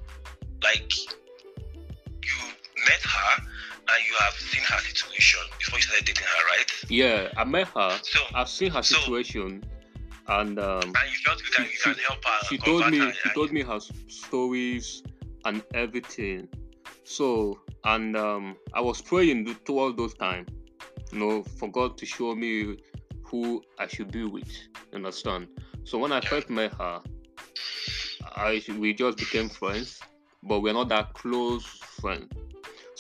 like 0.64 0.92
you 1.00 2.40
met 2.88 3.02
her 3.04 3.32
and 3.96 4.06
you 4.06 4.16
have 4.20 4.34
seen 4.34 4.64
her 4.64 4.80
situation 4.80 5.42
before 5.58 5.80
you 5.80 5.84
started 5.84 6.06
dating 6.06 6.26
her, 6.26 6.46
right? 6.48 6.72
Yeah, 6.90 7.30
I 7.38 7.44
met 7.44 7.68
her. 7.70 8.00
So 8.04 8.20
I've 8.34 8.50
seen 8.50 8.72
her 8.72 8.84
situation. 8.84 9.64
So, 9.64 10.34
and, 10.34 10.60
um, 10.60 10.82
and 10.82 10.96
you 11.12 11.18
felt 11.26 11.40
you 11.40 11.52
can, 11.52 11.66
she, 11.66 11.90
you 11.90 11.96
can 11.96 12.04
help 12.04 12.24
her. 12.24 12.46
She 12.48 12.58
told 12.58 12.90
me 12.90 13.00
her, 13.00 13.14
she 13.14 13.30
told 13.34 13.52
me 13.52 13.62
her 13.64 13.80
stories 14.08 15.04
and 15.46 15.64
everything. 15.74 16.48
So 17.04 17.60
and 17.86 18.16
um, 18.16 18.58
I 18.74 18.82
was 18.82 19.02
praying 19.02 19.56
towards 19.66 19.98
those 19.98 20.14
times, 20.14 20.50
you 21.12 21.20
know, 21.20 21.44
for 21.44 21.70
God 21.70 21.98
to 21.98 22.06
show 22.06 22.36
me 22.36 22.78
who 23.24 23.64
I 23.78 23.88
should 23.88 24.12
be 24.12 24.26
with. 24.26 24.52
Understand? 24.94 25.48
So 25.84 25.98
when 25.98 26.12
I 26.12 26.22
first 26.22 26.50
met 26.50 26.74
her, 26.76 27.02
I 28.36 28.62
we 28.78 28.94
just 28.94 29.18
became 29.18 29.50
friends, 29.50 30.00
but 30.44 30.60
we're 30.60 30.74
not 30.74 30.90
that 30.90 31.14
close 31.14 31.66
friends. 31.66 32.32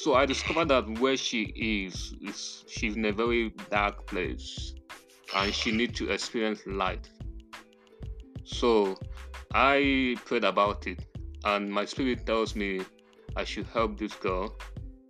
So 0.02 0.16
I 0.16 0.26
discovered 0.26 0.70
that 0.70 0.88
where 1.02 1.18
she 1.18 1.42
is 1.58 2.14
is 2.22 2.64
she's 2.70 2.96
in 2.96 3.04
a 3.04 3.12
very 3.12 3.50
dark 3.70 4.08
place, 4.08 4.74
and 5.36 5.54
she 5.54 5.74
needs 5.74 6.00
to 6.00 6.10
experience 6.10 6.62
light. 6.66 7.10
So 8.46 8.98
I 9.54 10.16
prayed 10.24 10.46
about 10.46 10.88
it, 10.88 11.04
and 11.44 11.70
my 11.70 11.84
spirit 11.84 12.26
tells 12.26 12.56
me 12.56 12.80
I 13.36 13.44
should 13.44 13.68
help 13.68 14.00
this 14.00 14.14
girl, 14.14 14.56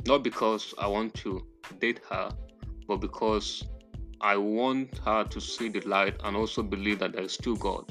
not 0.07 0.23
because 0.23 0.73
I 0.79 0.87
want 0.87 1.13
to 1.21 1.45
date 1.77 2.01
her, 2.09 2.31
but 2.87 2.97
because 2.97 3.63
I 4.21 4.37
want 4.37 4.97
her 5.05 5.23
to 5.23 5.39
see 5.39 5.69
the 5.69 5.81
light 5.81 6.15
and 6.23 6.35
also 6.35 6.63
believe 6.63 6.97
that 6.97 7.11
there 7.11 7.25
is 7.25 7.33
still 7.33 7.55
God. 7.55 7.85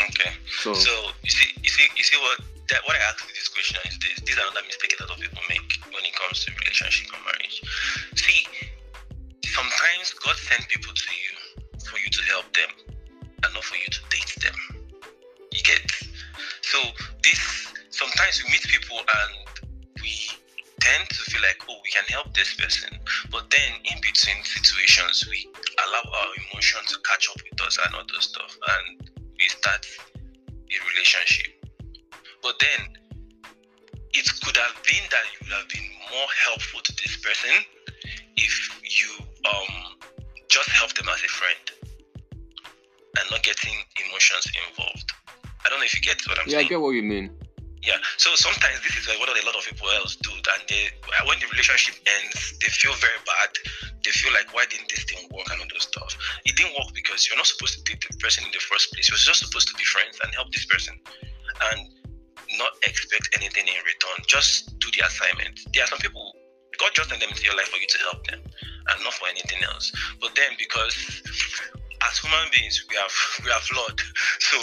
Okay. 0.00 0.32
So, 0.58 0.74
so 0.74 0.90
you 1.22 1.30
see, 1.30 1.54
you 1.62 1.70
see, 1.70 1.86
you 1.96 2.02
see 2.02 2.16
what 2.16 2.40
that 2.70 2.80
what 2.84 2.96
I 2.96 3.10
asked 3.10 3.28
this 3.28 3.48
question 3.48 3.78
is 3.86 3.98
this. 4.00 4.20
These 4.26 4.38
are 4.38 4.50
another 4.50 4.66
mistake 4.66 4.96
a 4.98 5.02
lot 5.04 5.12
of 5.12 5.22
people 5.22 5.42
make 5.48 5.63
when 5.94 6.04
it 6.04 6.14
comes 6.14 6.44
to 6.44 6.52
relationship 6.52 7.08
and 7.14 7.24
marriage. 7.24 7.62
See, 8.16 8.46
sometimes 9.46 10.12
God 10.18 10.36
sends 10.36 10.66
people 10.66 10.92
to 10.92 11.10
you 11.14 11.32
for 11.86 11.98
you 11.98 12.10
to 12.10 12.22
help 12.30 12.46
them, 12.52 12.70
and 13.42 13.50
not 13.54 13.64
for 13.64 13.76
you 13.76 13.88
to 13.90 14.00
date 14.10 14.34
them. 14.42 14.56
You 15.52 15.62
get. 15.62 15.86
So 16.62 16.78
this 17.22 17.72
sometimes 17.90 18.42
we 18.42 18.50
meet 18.50 18.62
people 18.66 18.98
and 18.98 19.32
we 20.02 20.12
tend 20.80 21.08
to 21.08 21.22
feel 21.30 21.40
like, 21.42 21.62
oh, 21.68 21.78
we 21.82 21.90
can 21.90 22.04
help 22.08 22.34
this 22.34 22.54
person. 22.54 22.90
But 23.30 23.48
then 23.50 23.70
in 23.84 23.98
between 24.02 24.42
situations, 24.44 25.24
we 25.30 25.46
allow 25.86 26.02
our 26.02 26.30
emotion 26.50 26.80
to 26.88 26.96
catch 27.08 27.28
up 27.30 27.38
with 27.38 27.60
us 27.62 27.78
and 27.78 27.94
those 27.94 28.24
stuff. 28.24 28.58
And 28.58 29.10
we 29.16 29.46
start 29.48 29.86
a 30.50 30.76
relationship. 30.92 31.54
But 32.42 32.60
then 32.60 33.03
it 34.14 34.30
could 34.42 34.56
have 34.56 34.74
been 34.86 35.04
that 35.10 35.24
you 35.34 35.38
would 35.42 35.54
have 35.58 35.68
been 35.68 35.90
more 36.10 36.30
helpful 36.46 36.80
to 36.80 36.92
this 37.02 37.18
person 37.18 37.50
if 38.36 38.54
you 38.82 39.10
um, 39.50 39.98
just 40.48 40.70
help 40.70 40.94
them 40.94 41.08
as 41.10 41.22
a 41.22 41.28
friend 41.28 41.64
and 43.18 43.24
not 43.30 43.42
getting 43.42 43.74
emotions 44.06 44.46
involved. 44.70 45.12
I 45.66 45.68
don't 45.68 45.78
know 45.78 45.84
if 45.84 45.94
you 45.94 46.00
get 46.00 46.22
what 46.26 46.38
I'm 46.38 46.46
yeah, 46.46 46.62
saying. 46.62 46.70
Yeah, 46.70 46.76
I 46.76 46.78
get 46.78 46.80
what 46.80 46.94
you 46.94 47.02
mean. 47.02 47.30
Yeah. 47.82 48.00
So 48.16 48.32
sometimes 48.34 48.80
this 48.80 48.96
is 48.96 49.04
what 49.20 49.28
a 49.28 49.36
lot 49.44 49.56
of 49.56 49.64
people 49.64 49.88
else 50.00 50.16
do, 50.16 50.32
and 50.32 50.62
they 50.68 50.88
when 51.28 51.36
the 51.40 51.46
relationship 51.52 52.00
ends, 52.06 52.56
they 52.62 52.70
feel 52.72 52.94
very 52.96 53.20
bad. 53.28 53.50
They 54.04 54.10
feel 54.10 54.32
like 54.32 54.48
why 54.54 54.64
didn't 54.70 54.88
this 54.88 55.04
thing 55.04 55.28
work 55.28 55.44
and 55.52 55.60
all 55.60 55.68
those 55.68 55.84
stuff. 55.84 56.16
It 56.46 56.56
didn't 56.56 56.72
work 56.80 56.94
because 56.94 57.28
you're 57.28 57.36
not 57.36 57.46
supposed 57.46 57.76
to 57.76 57.84
date 57.84 58.00
the 58.00 58.16
person 58.16 58.44
in 58.44 58.52
the 58.52 58.60
first 58.60 58.92
place. 58.92 59.10
You're 59.10 59.20
just 59.20 59.44
supposed 59.44 59.68
to 59.68 59.74
be 59.76 59.84
friends 59.84 60.16
and 60.22 60.32
help 60.32 60.48
this 60.52 60.64
person, 60.64 60.96
and 61.72 61.92
not 62.58 62.72
expect 62.84 63.28
anything 63.36 63.68
in 63.68 63.74
return. 63.84 64.24
Just 64.28 64.78
do 64.80 64.88
the 64.96 65.06
assignment. 65.06 65.60
There 65.74 65.84
are 65.84 65.88
some 65.88 65.98
people 66.00 66.32
God 66.78 66.90
just 66.94 67.10
sent 67.10 67.20
them 67.20 67.30
into 67.30 67.44
your 67.44 67.56
life 67.56 67.68
for 67.68 67.78
you 67.78 67.86
to 67.88 67.98
help 68.10 68.26
them, 68.26 68.40
and 68.42 69.04
not 69.04 69.14
for 69.14 69.28
anything 69.28 69.62
else. 69.64 69.92
But 70.20 70.34
then 70.36 70.52
because 70.58 71.22
as 72.10 72.18
human 72.18 72.48
beings 72.52 72.84
we 72.90 72.96
have 72.96 73.12
we 73.44 73.50
are 73.50 73.60
flawed 73.60 74.00
so 74.40 74.56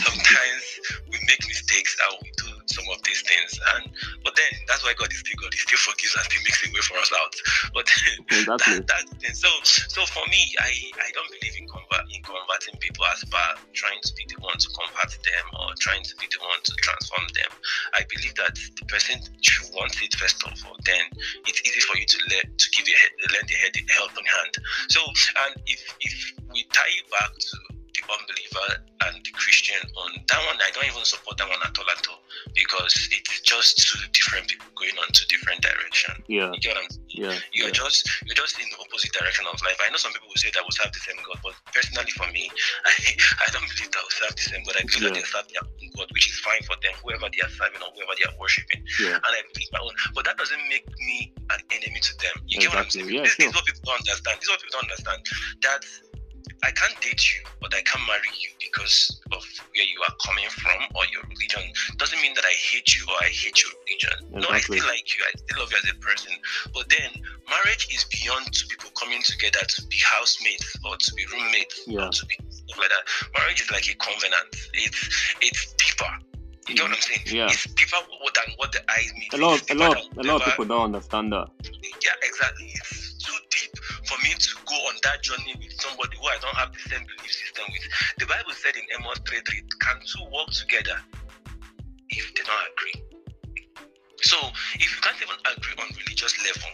sometimes 0.00 0.64
we 1.10 1.18
make 1.26 1.42
mistakes 1.48 1.96
and 2.00 2.18
we 2.22 2.30
do 2.38 2.43
some 2.66 2.84
of 2.92 3.02
these 3.04 3.22
things. 3.22 3.58
And 3.76 3.90
but 4.24 4.36
then 4.36 4.50
that's 4.68 4.84
why 4.84 4.94
God 4.96 5.12
is 5.12 5.20
still 5.20 5.36
God. 5.40 5.52
He 5.52 5.60
still 5.60 5.78
forgives 5.78 6.14
and 6.14 6.24
still 6.24 6.42
makes 6.44 6.60
a 6.64 6.68
way 6.72 6.82
for 6.84 6.96
us 6.98 7.12
out. 7.12 7.34
But 7.74 7.90
exactly. 8.30 8.86
that, 8.86 9.04
that, 9.10 9.34
so 9.34 9.50
so 9.64 10.06
for 10.06 10.22
me, 10.30 10.42
I 10.60 10.70
I 11.00 11.10
don't 11.12 11.28
believe 11.28 11.56
in 11.58 11.66
convert 11.66 12.06
in 12.12 12.22
converting 12.22 12.76
people 12.78 13.04
as 13.10 13.24
bad, 13.28 13.58
trying 13.74 13.98
to 14.00 14.12
be 14.14 14.24
the 14.30 14.38
one 14.40 14.56
to 14.56 14.68
convert 14.70 15.10
them 15.10 15.46
or 15.58 15.74
trying 15.80 16.04
to 16.04 16.14
be 16.16 16.26
the 16.30 16.38
one 16.38 16.60
to 16.62 16.72
transform 16.78 17.26
them. 17.34 17.50
I 17.98 18.06
believe 18.06 18.34
that 18.38 18.54
the 18.54 18.86
person 18.86 19.18
should 19.42 19.74
want 19.74 19.96
it 20.02 20.14
first 20.14 20.38
of 20.46 20.54
all. 20.66 20.78
Then 20.86 21.04
it's 21.46 21.60
easy 21.66 21.80
for 21.82 21.98
you 21.98 22.06
to 22.06 22.18
let 22.30 22.46
to 22.46 22.66
give 22.70 22.86
a 22.86 23.26
lend 23.32 23.50
a 23.50 23.92
helping 23.92 24.26
hand. 24.26 24.54
So 24.88 25.00
and 25.02 25.54
if 25.66 25.82
if 26.00 26.14
we 26.52 26.62
tie 26.70 26.94
it 26.94 27.10
back 27.10 27.34
to 27.34 27.56
the 27.68 27.73
unbeliever 28.08 28.84
and 29.08 29.24
the 29.24 29.32
Christian 29.32 29.80
on 29.96 30.10
that 30.28 30.40
one. 30.46 30.56
I 30.60 30.70
don't 30.72 30.86
even 30.86 31.04
support 31.04 31.36
that 31.38 31.48
one 31.48 31.60
at 31.62 31.76
all 31.76 31.88
at 31.90 32.04
all 32.08 32.20
because 32.54 32.92
it's 33.10 33.40
just 33.42 33.78
two 33.80 34.00
different 34.12 34.48
people 34.48 34.66
going 34.76 34.94
on 35.00 35.08
two 35.12 35.26
different 35.26 35.62
direction. 35.62 36.14
Yeah. 36.28 36.52
You 36.52 36.60
get 36.60 36.76
what 36.76 36.84
I'm 36.84 36.90
saying? 36.90 37.08
Yeah. 37.14 37.36
You're 37.52 37.70
yeah. 37.70 37.82
just 37.84 38.08
you're 38.26 38.38
just 38.38 38.58
in 38.58 38.66
the 38.70 38.78
opposite 38.80 39.12
direction 39.12 39.46
of 39.46 39.56
life. 39.62 39.78
I 39.82 39.90
know 39.90 40.00
some 40.00 40.12
people 40.12 40.28
will 40.28 40.40
say 40.40 40.50
that 40.54 40.62
we 40.62 40.72
serve 40.74 40.92
the 40.92 41.02
same 41.02 41.18
God, 41.22 41.38
but 41.42 41.54
personally 41.70 42.10
for 42.14 42.26
me, 42.32 42.50
I, 42.84 42.92
I 43.44 43.46
don't 43.54 43.66
believe 43.66 43.90
that 43.92 44.02
we 44.02 44.12
serve 44.12 44.34
the 44.36 44.46
same 44.46 44.62
God. 44.66 44.76
I 44.78 44.84
believe 44.86 45.02
yeah. 45.02 45.08
that 45.10 45.16
they 45.18 45.26
serve 45.26 45.46
their 45.50 45.64
own 45.64 45.88
God, 45.94 46.08
which 46.12 46.26
is 46.30 46.36
fine 46.42 46.62
for 46.66 46.76
them, 46.82 46.94
whoever 47.02 47.28
they 47.30 47.42
are 47.42 47.52
serving 47.52 47.82
or 47.82 47.90
whoever 47.94 48.14
they 48.18 48.26
are 48.28 48.36
worshiping. 48.38 48.82
Yeah. 49.00 49.18
And 49.20 49.32
I 49.32 49.40
believe 49.52 49.70
my 49.72 49.82
own. 49.82 49.94
But 50.14 50.26
that 50.26 50.36
doesn't 50.38 50.62
make 50.68 50.86
me 51.00 51.32
an 51.50 51.60
enemy 51.70 52.00
to 52.00 52.12
them. 52.22 52.34
You 52.46 52.58
exactly. 52.58 52.62
get 52.62 52.68
what 52.70 52.80
I'm 52.82 52.90
saying? 52.90 53.08
Yeah, 53.10 53.22
this, 53.26 53.34
sure. 53.38 53.46
this 53.46 53.50
is 53.50 53.54
what 53.54 53.64
people 53.66 53.84
don't 53.84 54.00
understand. 54.02 54.34
This 54.38 54.46
is 54.46 54.52
what 54.52 54.60
people 54.62 54.74
don't 54.78 54.88
understand. 54.90 55.20
That 55.62 55.82
I 56.64 56.72
can't 56.72 56.98
date 57.00 57.20
you, 57.28 57.44
but 57.60 57.74
I 57.74 57.82
can't 57.82 58.00
marry 58.08 58.32
you 58.40 58.48
because 58.56 59.20
of 59.32 59.44
where 59.76 59.84
you 59.84 60.00
are 60.08 60.14
coming 60.24 60.48
from 60.48 60.80
or 60.96 61.04
your 61.12 61.20
religion. 61.28 61.60
Doesn't 61.98 62.20
mean 62.22 62.32
that 62.34 62.44
I 62.44 62.56
hate 62.56 62.96
you 62.96 63.04
or 63.04 63.20
I 63.20 63.28
hate 63.28 63.60
your 63.60 63.70
religion. 63.84 64.32
Exactly. 64.32 64.40
No, 64.40 64.48
I 64.48 64.60
still 64.60 64.86
like 64.88 65.04
you. 65.12 65.24
I 65.28 65.32
still 65.36 65.58
love 65.60 65.70
you 65.70 65.78
as 65.84 65.90
a 65.92 65.96
person. 66.00 66.32
But 66.72 66.88
then 66.88 67.20
marriage 67.52 67.92
is 67.92 68.08
beyond 68.08 68.48
two 68.50 68.66
people 68.68 68.88
coming 68.96 69.20
together 69.20 69.60
to 69.60 69.86
be 69.92 69.96
housemates 70.00 70.76
or 70.88 70.96
to 70.96 71.14
be 71.14 71.24
roommates 71.28 71.84
yeah. 71.86 72.06
or 72.06 72.10
to 72.10 72.26
be 72.26 72.36
like 72.80 72.88
that. 72.88 73.04
Marriage 73.36 73.60
is 73.60 73.70
like 73.70 73.84
a 73.84 73.94
covenant. 74.00 74.48
It's 74.72 75.36
it's 75.44 75.74
deeper. 75.76 76.10
You 76.66 76.76
know 76.76 76.84
what 76.84 76.96
I'm 76.96 77.00
saying? 77.00 77.28
Yeah. 77.28 77.52
It's 77.52 77.64
deeper 77.76 78.00
than 78.08 78.54
what 78.56 78.72
the 78.72 78.80
eyes 78.90 79.12
meet. 79.20 79.34
A 79.34 79.36
lot, 79.36 79.70
a 79.70 79.74
lot, 79.74 80.00
a 80.16 80.22
lot 80.22 80.40
of 80.40 80.48
people 80.48 80.64
don't 80.64 80.94
understand 80.94 81.32
that. 81.32 81.50
Yeah, 81.62 82.16
exactly. 82.22 82.72
It's 82.72 83.03
for 84.06 84.18
me 84.22 84.34
to 84.34 84.50
go 84.66 84.74
on 84.74 84.94
that 85.02 85.22
journey 85.22 85.54
with 85.58 85.72
somebody 85.80 86.16
who 86.20 86.26
I 86.26 86.38
don't 86.40 86.56
have 86.56 86.72
the 86.72 86.82
same 86.88 87.04
belief 87.04 87.32
system 87.32 87.64
with. 87.72 87.82
The 88.18 88.26
Bible 88.26 88.52
said 88.52 88.76
in 88.76 88.84
Amos 88.98 89.18
3 89.26 89.40
3, 89.40 89.62
can 89.80 90.00
two 90.04 90.24
walk 90.30 90.50
together 90.50 91.00
if 92.10 92.34
they 92.34 92.42
don't 92.42 92.66
agree? 92.72 93.14
So 94.22 94.36
if 94.74 94.88
you 94.88 95.00
can't 95.02 95.16
even 95.20 95.36
agree 95.44 95.74
on 95.78 95.88
religious 95.96 96.34
level, 96.44 96.70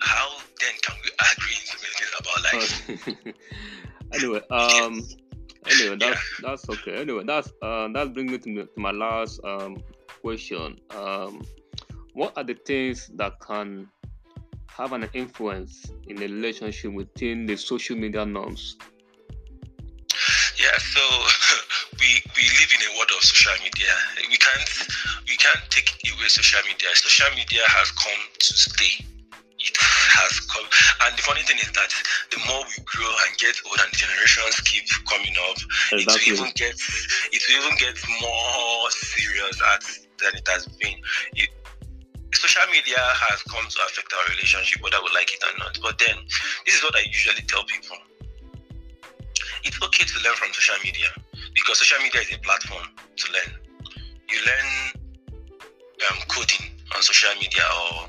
how 0.00 0.38
then 0.60 0.74
can 0.82 0.96
we 1.02 1.10
agree 1.32 1.56
in 1.56 1.64
so 1.64 1.76
many 1.80 1.94
things 1.96 2.12
about 2.20 2.38
life? 2.52 3.34
anyway, 4.12 4.40
um 4.50 5.02
anyway 5.66 5.96
that's 5.96 6.20
yeah. 6.40 6.48
that's 6.48 6.68
okay. 6.68 7.00
Anyway, 7.00 7.24
that's 7.24 7.52
uh 7.62 7.88
that 7.92 8.12
brings 8.12 8.32
me 8.32 8.38
to, 8.38 8.66
to 8.66 8.80
my 8.80 8.90
last 8.90 9.40
um 9.44 9.76
question. 10.20 10.78
Um 10.90 11.42
what 12.14 12.36
are 12.36 12.44
the 12.44 12.54
things 12.54 13.10
that 13.16 13.32
can 13.40 13.88
have 14.76 14.92
an 14.92 15.08
influence 15.12 15.92
in 16.08 16.16
the 16.16 16.26
relationship 16.26 16.92
within 16.92 17.46
the 17.46 17.56
social 17.56 17.96
media 17.96 18.24
norms? 18.24 18.76
Yeah, 20.58 20.76
so 20.78 21.00
we 22.00 22.22
we 22.36 22.44
live 22.60 22.70
in 22.72 22.80
a 22.88 22.96
world 22.96 23.10
of 23.16 23.22
social 23.22 23.52
media. 23.62 23.92
We 24.30 24.36
can't 24.36 24.70
we 25.28 25.36
can't 25.36 25.62
take 25.70 25.92
away 26.08 26.28
social 26.28 26.60
media. 26.66 26.88
Social 26.94 27.30
media 27.36 27.62
has 27.68 27.90
come 27.92 28.22
to 28.38 28.54
stay. 28.54 29.04
It 29.62 29.76
has 29.78 30.40
come, 30.50 30.66
and 31.06 31.16
the 31.16 31.22
funny 31.22 31.42
thing 31.42 31.58
is 31.58 31.70
that 31.70 31.92
the 32.32 32.38
more 32.48 32.64
we 32.66 32.82
grow 32.82 33.06
and 33.06 33.38
get 33.38 33.54
old, 33.62 33.78
and 33.78 33.92
generations 33.94 34.58
keep 34.66 34.82
coming 35.06 35.34
up, 35.50 35.58
exactly. 35.92 36.02
it 36.02 36.40
will 36.40 36.48
even 36.48 36.52
get 36.56 36.74
it 37.30 37.42
will 37.46 37.56
even 37.62 37.76
get 37.78 37.96
more 38.20 38.90
serious 38.90 39.62
at, 39.74 39.82
than 40.18 40.34
it 40.34 40.48
has 40.48 40.66
been. 40.66 40.98
It, 41.34 41.50
social 42.36 42.66
media 42.72 42.98
has 42.98 43.42
come 43.44 43.64
to 43.68 43.78
affect 43.86 44.12
our 44.12 44.26
relationship, 44.30 44.82
whether 44.82 44.98
we 45.02 45.10
like 45.14 45.32
it 45.34 45.42
or 45.44 45.56
not. 45.58 45.78
But 45.82 45.98
then, 45.98 46.16
this 46.66 46.76
is 46.76 46.82
what 46.82 46.96
I 46.96 47.02
usually 47.06 47.42
tell 47.48 47.64
people 47.64 47.96
it's 49.64 49.78
okay 49.82 50.04
to 50.04 50.16
learn 50.24 50.34
from 50.36 50.52
social 50.52 50.76
media. 50.84 51.08
because 51.54 51.78
social 51.78 51.98
media 52.02 52.20
is 52.22 52.32
a 52.34 52.38
platform 52.40 52.86
to 53.16 53.32
learn. 53.32 53.52
You 54.30 54.38
learn 54.46 54.68
um, 56.10 56.18
coding 56.28 56.72
on 56.96 57.02
social 57.02 57.34
media, 57.38 57.62
or 57.68 58.08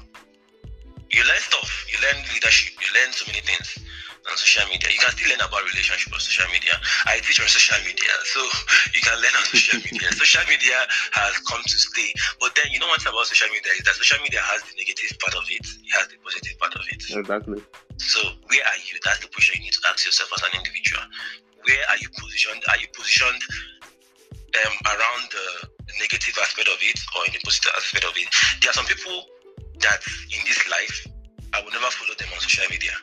you 1.12 1.24
learn 1.24 1.42
stuff. 1.42 1.86
You 1.92 1.98
learn 2.02 2.24
leadership. 2.34 2.74
You 2.82 2.90
learn 3.00 3.12
so 3.14 3.26
many 3.28 3.42
things 3.42 3.80
on 4.30 4.36
social 4.40 4.64
media. 4.72 4.88
You 4.88 5.00
can 5.00 5.12
still 5.12 5.30
learn 5.30 5.44
about 5.44 5.64
relationship 5.68 6.14
on 6.14 6.20
social 6.20 6.48
media. 6.52 6.76
I 7.08 7.20
teach 7.20 7.40
on 7.44 7.50
social 7.52 7.80
media, 7.84 8.14
so 8.32 8.40
you 8.96 9.02
can 9.04 9.16
learn 9.20 9.36
on 9.36 9.46
social 9.52 9.80
media. 9.84 10.08
social 10.24 10.46
media 10.48 10.78
has 11.12 11.34
come 11.44 11.62
to 11.64 11.78
stay. 11.78 12.10
But 12.40 12.56
then 12.56 12.72
you 12.72 12.80
know 12.80 12.88
what's 12.88 13.04
about 13.04 13.28
social 13.28 13.52
media 13.52 13.76
is 13.76 13.84
that 13.84 13.96
social 14.00 14.20
media 14.24 14.40
has 14.40 14.64
the 14.64 14.74
negative 14.80 15.12
part 15.20 15.36
of 15.36 15.46
it. 15.52 15.64
It 15.64 15.92
has 16.00 16.08
the 16.08 16.18
positive 16.24 16.56
part 16.60 16.74
of 16.76 16.86
it. 16.88 17.02
Exactly. 17.04 17.60
So 18.00 18.20
where 18.48 18.64
are 18.64 18.80
you? 18.88 18.96
That's 19.04 19.20
the 19.20 19.30
question 19.32 19.60
you 19.60 19.68
need 19.68 19.76
to 19.76 19.84
ask 19.92 20.08
yourself 20.08 20.32
as 20.40 20.42
an 20.48 20.54
individual. 20.56 21.04
Where 21.68 21.84
are 21.92 22.00
you 22.00 22.10
positioned? 22.16 22.64
Are 22.72 22.80
you 22.80 22.88
positioned 22.96 23.42
um, 24.64 24.76
around 24.88 25.24
the 25.32 25.48
negative 26.00 26.36
aspect 26.40 26.68
of 26.72 26.80
it 26.80 27.00
or 27.16 27.28
in 27.28 27.36
the 27.36 27.44
positive 27.44 27.76
aspect 27.76 28.04
of 28.08 28.16
it? 28.16 28.28
There 28.64 28.72
are 28.72 28.78
some 28.78 28.88
people 28.88 29.28
that 29.84 30.00
in 30.32 30.40
this 30.48 30.60
life 30.72 31.08
I 31.54 31.62
will 31.62 31.72
never 31.72 31.92
follow 31.92 32.16
them 32.16 32.30
on 32.34 32.40
social 32.40 32.66
media 32.70 32.96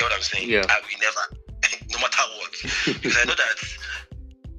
get 0.00 0.08
what 0.08 0.16
I'm 0.16 0.24
saying? 0.24 0.48
Yeah. 0.48 0.64
I 0.64 0.80
will 0.80 0.96
never, 0.96 1.24
no 1.92 1.98
matter 2.00 2.24
what, 2.40 2.52
because 2.96 3.16
I 3.20 3.24
know 3.28 3.36
that 3.36 3.56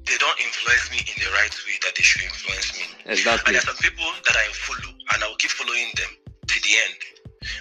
they 0.06 0.18
don't 0.22 0.38
influence 0.38 0.86
me 0.94 1.02
in 1.02 1.18
the 1.18 1.30
right 1.34 1.54
way 1.66 1.76
that 1.82 1.94
they 1.98 2.06
should 2.06 2.22
influence 2.22 2.78
me. 2.78 2.86
Exactly. 3.10 3.42
And 3.50 3.58
there 3.58 3.62
are 3.66 3.70
some 3.74 3.82
people 3.82 4.06
that 4.06 4.36
I 4.38 4.46
follow, 4.54 4.94
and 4.94 5.18
I 5.24 5.26
will 5.28 5.42
keep 5.42 5.50
following 5.52 5.90
them 5.98 6.12
to 6.46 6.58
the 6.62 6.74
end 6.86 6.98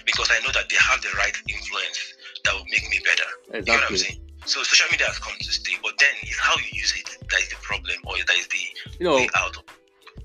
because 0.05 0.29
I 0.29 0.37
know 0.45 0.53
that 0.53 0.69
they 0.69 0.77
have 0.77 1.01
the 1.01 1.09
right 1.17 1.33
influence 1.49 2.13
that 2.45 2.53
will 2.53 2.69
make 2.69 2.85
me 2.89 3.01
better. 3.01 3.29
Exactly. 3.57 3.65
You 3.65 3.65
know 3.65 3.81
what 3.81 3.89
I'm 3.89 3.97
saying? 3.97 4.19
So 4.45 4.61
social 4.65 4.89
media 4.91 5.05
has 5.09 5.17
come 5.21 5.33
to 5.37 5.51
stay, 5.53 5.77
but 5.81 5.93
then 5.97 6.13
it's 6.21 6.37
how 6.37 6.53
you 6.57 6.69
use 6.73 6.93
it 6.97 7.05
that 7.29 7.39
is 7.41 7.49
the 7.49 7.61
problem, 7.61 7.97
or 8.05 8.17
that 8.17 8.37
is 8.37 8.47
the 8.49 8.61
you 8.97 9.05
know, 9.05 9.15
way 9.21 9.29
out. 9.37 9.53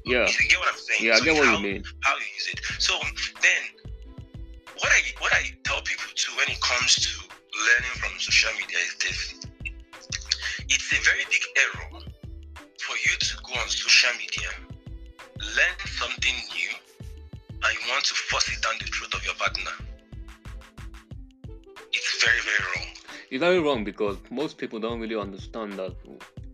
yeah. 0.05 0.25
You 0.29 0.49
get 0.49 0.59
what 0.61 0.73
I'm 0.73 0.81
saying? 0.81 1.05
Yeah, 1.05 1.16
I 1.16 1.19
So 1.21 1.25
get 1.25 1.31
it's 1.37 1.40
what 1.40 1.49
how, 1.49 1.57
you 1.57 1.62
mean. 1.62 1.85
How 2.01 2.16
you 2.16 2.29
use 2.37 2.49
it. 2.53 2.61
So 2.81 2.97
then, 3.45 3.62
what 4.81 4.88
I 4.92 5.01
what 5.21 5.33
I 5.37 5.53
tell 5.64 5.81
people 5.85 6.09
too 6.16 6.33
when 6.37 6.49
it 6.49 6.61
comes 6.64 6.97
to 6.97 7.26
learning 7.57 7.95
from 7.97 8.12
social 8.19 8.53
media 8.61 8.79
is 8.79 8.95
this: 9.01 9.21
it's 10.69 10.92
a 10.92 11.01
very 11.05 11.25
big 11.31 11.45
error 11.57 12.01
for 12.81 12.97
you 12.97 13.16
to 13.19 13.37
go 13.42 13.59
on 13.61 13.69
social 13.69 14.11
media, 14.19 14.51
learn 15.40 15.77
something 15.87 16.35
new, 16.55 16.71
and 17.51 17.75
you 17.75 17.81
want 17.90 18.05
to 18.05 18.14
force 18.14 18.49
it 18.49 18.62
down 18.62 18.75
the 18.79 18.87
throat 18.87 19.14
of 19.14 19.25
your 19.25 19.35
partner. 19.35 19.73
It's 21.92 22.25
very 22.25 22.40
very 22.40 22.62
wrong. 22.75 22.87
It's 23.31 23.40
very 23.40 23.61
wrong 23.61 23.85
because 23.85 24.16
most 24.31 24.59
people 24.59 24.79
don't 24.79 25.01
really 25.01 25.16
understand 25.16 25.73
that 25.75 25.95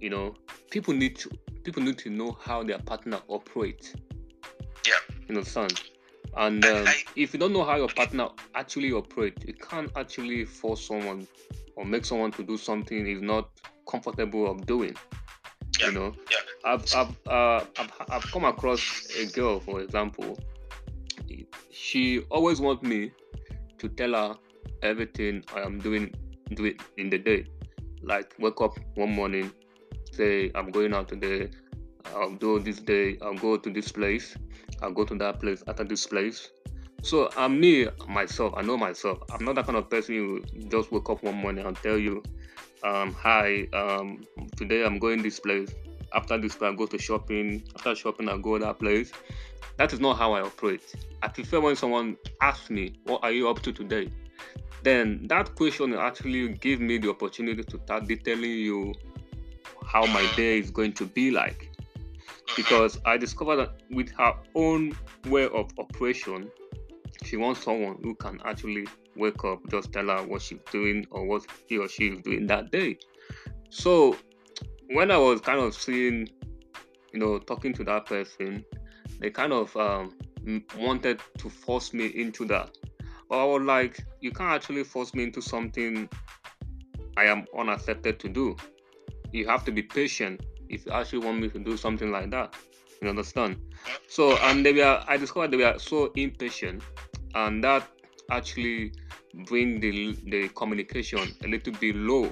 you 0.00 0.10
know 0.10 0.34
people 0.70 0.94
need 0.94 1.16
to 1.16 1.30
people 1.64 1.82
need 1.82 1.98
to 1.98 2.10
know 2.10 2.36
how 2.40 2.62
their 2.62 2.78
partner 2.78 3.20
operates. 3.28 3.94
Yeah. 4.86 4.94
You 5.28 5.36
understand? 5.36 5.80
And 6.36 6.64
um, 6.64 6.86
I- 6.86 7.02
if 7.16 7.34
you 7.34 7.40
don't 7.40 7.52
know 7.52 7.64
how 7.64 7.76
your 7.76 7.88
partner 7.88 8.28
actually 8.54 8.92
operates, 8.92 9.44
you 9.46 9.54
can't 9.54 9.90
actually 9.96 10.44
force 10.44 10.86
someone 10.86 11.26
or 11.76 11.84
make 11.84 12.04
someone 12.04 12.30
to 12.32 12.42
do 12.42 12.56
something 12.56 13.04
he's 13.06 13.22
not 13.22 13.50
comfortable 13.88 14.50
of 14.50 14.64
doing. 14.66 14.96
Yeah, 15.80 15.88
You 15.88 15.92
know, 15.92 16.14
yeah. 16.30 16.38
I've 16.64 16.94
I've, 16.94 17.26
uh, 17.26 17.64
I've 17.78 17.92
I've 18.10 18.32
come 18.32 18.44
across 18.44 18.80
a 19.18 19.26
girl, 19.26 19.58
for 19.60 19.80
example. 19.80 20.38
She 21.70 22.20
always 22.30 22.60
wants 22.60 22.82
me 22.82 23.12
to 23.78 23.88
tell 23.88 24.12
her 24.12 24.36
everything 24.82 25.44
I 25.54 25.60
am 25.60 25.78
doing 25.78 26.14
do 26.54 26.66
it 26.66 26.80
in 26.98 27.08
the 27.08 27.18
day. 27.18 27.46
Like 28.02 28.34
wake 28.38 28.60
up 28.60 28.78
one 28.94 29.12
morning, 29.12 29.50
say 30.12 30.50
I'm 30.54 30.70
going 30.70 30.92
out 30.92 31.08
today, 31.08 31.50
I'll 32.14 32.34
do 32.34 32.58
this 32.58 32.78
day, 32.80 33.16
I'll 33.22 33.34
go 33.38 33.56
to 33.56 33.70
this 33.70 33.90
place, 33.90 34.36
I'll 34.82 34.92
go 34.92 35.04
to 35.04 35.14
that 35.16 35.40
place 35.40 35.62
after 35.66 35.84
this 35.84 36.06
place. 36.06 36.50
So 37.02 37.30
I'm 37.36 37.58
me 37.58 37.88
myself, 38.08 38.54
I 38.56 38.62
know 38.62 38.76
myself. 38.76 39.18
I'm 39.32 39.44
not 39.44 39.56
that 39.56 39.66
kind 39.66 39.76
of 39.76 39.90
person 39.90 40.14
who 40.14 40.42
just 40.68 40.92
wake 40.92 41.08
up 41.10 41.22
one 41.22 41.34
morning 41.34 41.66
and 41.66 41.76
tell 41.76 41.98
you, 41.98 42.22
um, 42.84 43.12
hi, 43.12 43.66
um, 43.72 44.24
today 44.56 44.84
I'm 44.84 44.98
going 44.98 45.22
this 45.22 45.40
place. 45.40 45.72
After 46.14 46.38
this 46.38 46.54
place, 46.54 46.72
I 46.72 46.76
go 46.76 46.86
to 46.86 46.98
shopping. 46.98 47.64
After 47.74 47.94
shopping, 47.94 48.28
I 48.28 48.36
go 48.36 48.58
that 48.58 48.78
place. 48.78 49.12
That 49.78 49.92
is 49.92 50.00
not 50.00 50.18
how 50.18 50.34
I 50.34 50.42
operate. 50.42 50.94
I 51.22 51.28
prefer 51.28 51.60
when 51.60 51.74
someone 51.74 52.16
asks 52.40 52.70
me, 52.70 52.94
What 53.04 53.24
are 53.24 53.32
you 53.32 53.48
up 53.48 53.62
to 53.62 53.72
today? 53.72 54.12
Then 54.82 55.26
that 55.28 55.54
question 55.54 55.94
actually 55.94 56.48
give 56.54 56.80
me 56.80 56.98
the 56.98 57.10
opportunity 57.10 57.62
to 57.62 57.80
start 57.84 58.06
detailing 58.06 58.50
you 58.50 58.94
how 59.84 60.06
my 60.06 60.26
day 60.36 60.58
is 60.58 60.70
going 60.70 60.92
to 60.94 61.06
be 61.06 61.30
like. 61.30 61.71
Because 62.56 63.00
I 63.04 63.16
discovered 63.16 63.56
that 63.56 63.70
with 63.90 64.10
her 64.18 64.34
own 64.54 64.96
way 65.26 65.48
of 65.48 65.70
operation, 65.78 66.50
she 67.24 67.36
wants 67.36 67.64
someone 67.64 67.98
who 68.02 68.14
can 68.14 68.40
actually 68.44 68.86
wake 69.16 69.44
up, 69.44 69.60
just 69.70 69.92
tell 69.92 70.06
her 70.08 70.22
what 70.26 70.42
she's 70.42 70.58
doing 70.70 71.06
or 71.10 71.26
what 71.26 71.46
he 71.66 71.78
or 71.78 71.88
she 71.88 72.08
is 72.08 72.22
doing 72.22 72.46
that 72.48 72.70
day. 72.70 72.98
So 73.70 74.16
when 74.90 75.10
I 75.10 75.16
was 75.16 75.40
kind 75.40 75.60
of 75.60 75.74
seeing, 75.74 76.28
you 77.12 77.20
know, 77.20 77.38
talking 77.38 77.72
to 77.74 77.84
that 77.84 78.06
person, 78.06 78.64
they 79.18 79.30
kind 79.30 79.52
of 79.52 79.74
um, 79.76 80.14
wanted 80.76 81.20
to 81.38 81.48
force 81.48 81.94
me 81.94 82.06
into 82.06 82.44
that. 82.46 82.76
But 83.28 83.38
I 83.38 83.44
was 83.44 83.62
like, 83.62 84.04
you 84.20 84.30
can't 84.30 84.50
actually 84.50 84.84
force 84.84 85.14
me 85.14 85.24
into 85.24 85.40
something 85.40 86.08
I 87.16 87.24
am 87.24 87.46
unaccepted 87.56 88.18
to 88.20 88.28
do. 88.28 88.56
You 89.32 89.46
have 89.48 89.64
to 89.64 89.72
be 89.72 89.82
patient 89.82 90.42
if 90.72 90.86
you 90.86 90.92
actually 90.92 91.24
want 91.24 91.40
me 91.40 91.48
to 91.50 91.58
do 91.58 91.76
something 91.76 92.10
like 92.10 92.30
that. 92.30 92.54
You 93.00 93.08
understand? 93.08 93.56
So 94.08 94.36
and 94.38 94.64
they 94.64 94.72
were 94.72 95.02
I 95.06 95.16
discovered 95.16 95.50
they 95.50 95.56
were 95.56 95.78
so 95.78 96.12
impatient 96.16 96.82
and 97.34 97.62
that 97.64 97.88
actually 98.30 98.92
bring 99.46 99.80
the 99.80 100.16
the 100.26 100.48
communication 100.50 101.34
a 101.44 101.48
little 101.48 101.72
bit 101.74 101.96
low 101.96 102.30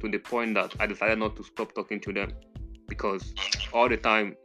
to 0.00 0.08
the 0.08 0.18
point 0.18 0.54
that 0.54 0.74
I 0.80 0.86
decided 0.86 1.18
not 1.18 1.36
to 1.36 1.44
stop 1.44 1.74
talking 1.74 2.00
to 2.00 2.12
them 2.12 2.32
because 2.88 3.34
all 3.72 3.88
the 3.88 3.96
time 3.96 4.36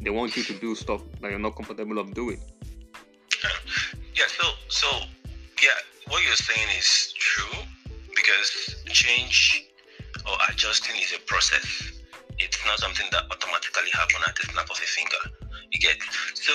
they 0.00 0.10
want 0.10 0.36
you 0.36 0.42
to 0.44 0.54
do 0.54 0.74
stuff 0.74 1.02
that 1.20 1.30
you're 1.30 1.38
not 1.38 1.56
comfortable 1.56 1.98
of 1.98 2.14
doing. 2.14 2.40
Yeah, 4.14 4.26
so 4.28 4.44
so 4.68 4.86
yeah, 5.62 5.70
what 6.08 6.22
you're 6.22 6.36
saying 6.36 6.68
is 6.78 7.14
true 7.16 7.60
because 8.14 8.76
change 8.86 9.64
or 10.26 10.36
adjusting 10.50 11.00
is 11.00 11.14
a 11.16 11.20
process. 11.20 12.01
It's 12.42 12.58
not 12.66 12.78
something 12.80 13.06
that 13.12 13.24
automatically 13.30 13.90
happens 13.94 14.24
at 14.26 14.34
the 14.34 14.44
snap 14.50 14.68
of 14.70 14.76
a 14.76 14.88
finger. 14.98 15.22
You 15.70 15.78
get 15.78 15.96
so 16.34 16.52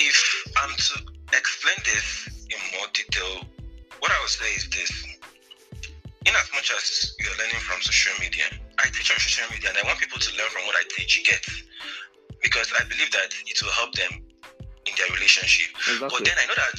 if 0.00 0.18
I'm 0.56 0.72
to 0.72 0.94
explain 1.36 1.76
this 1.84 2.46
in 2.48 2.58
more 2.78 2.88
detail, 2.94 3.44
what 4.00 4.10
I 4.10 4.18
would 4.20 4.30
say 4.30 4.48
is 4.56 4.68
this. 4.70 4.90
In 6.26 6.34
as 6.34 6.48
much 6.52 6.70
as 6.72 7.14
you're 7.20 7.36
learning 7.38 7.60
from 7.60 7.80
social 7.80 8.12
media, 8.20 8.44
I 8.78 8.88
teach 8.88 9.10
on 9.10 9.18
social 9.18 9.48
media 9.52 9.70
and 9.70 9.78
I 9.78 9.82
want 9.86 9.98
people 9.98 10.18
to 10.18 10.30
learn 10.36 10.48
from 10.50 10.64
what 10.66 10.76
I 10.76 10.84
teach, 10.96 11.16
you 11.16 11.24
get? 11.24 11.44
Because 12.42 12.72
I 12.78 12.84
believe 12.84 13.10
that 13.12 13.32
it 13.46 13.62
will 13.62 13.72
help 13.72 13.94
them 13.94 14.12
in 14.86 14.92
their 14.96 15.08
relationship. 15.14 15.72
But 16.00 16.24
then 16.24 16.36
I 16.36 16.46
know 16.46 16.54
that, 16.56 16.74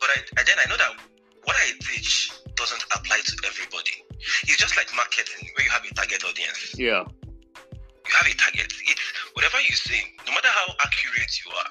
but 0.00 0.08
I, 0.10 0.42
then 0.44 0.56
I 0.58 0.68
know 0.68 0.76
that 0.76 0.92
what 1.44 1.56
I 1.56 1.72
teach 1.80 2.32
doesn't 2.54 2.84
apply 2.94 3.20
to 3.24 3.36
everybody. 3.46 4.07
It's 4.42 4.56
just 4.56 4.76
like 4.76 4.88
marketing, 4.96 5.48
where 5.56 5.64
you 5.64 5.70
have 5.70 5.84
a 5.84 5.94
target 5.94 6.24
audience. 6.24 6.74
Yeah. 6.78 7.04
You 7.04 8.14
have 8.16 8.26
a 8.26 8.34
target. 8.34 8.72
It's 8.86 9.02
whatever 9.34 9.60
you 9.60 9.74
say, 9.74 10.00
no 10.26 10.32
matter 10.32 10.48
how 10.48 10.74
accurate 10.84 11.32
you 11.44 11.52
are, 11.52 11.70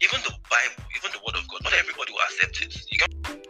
even 0.00 0.20
the 0.22 0.34
Bible, 0.50 0.84
even 0.96 1.10
the 1.12 1.20
Word 1.26 1.36
of 1.36 1.48
God, 1.48 1.64
not 1.64 1.72
everybody 1.74 2.12
will 2.12 2.24
accept 2.30 2.62
it. 2.62 3.47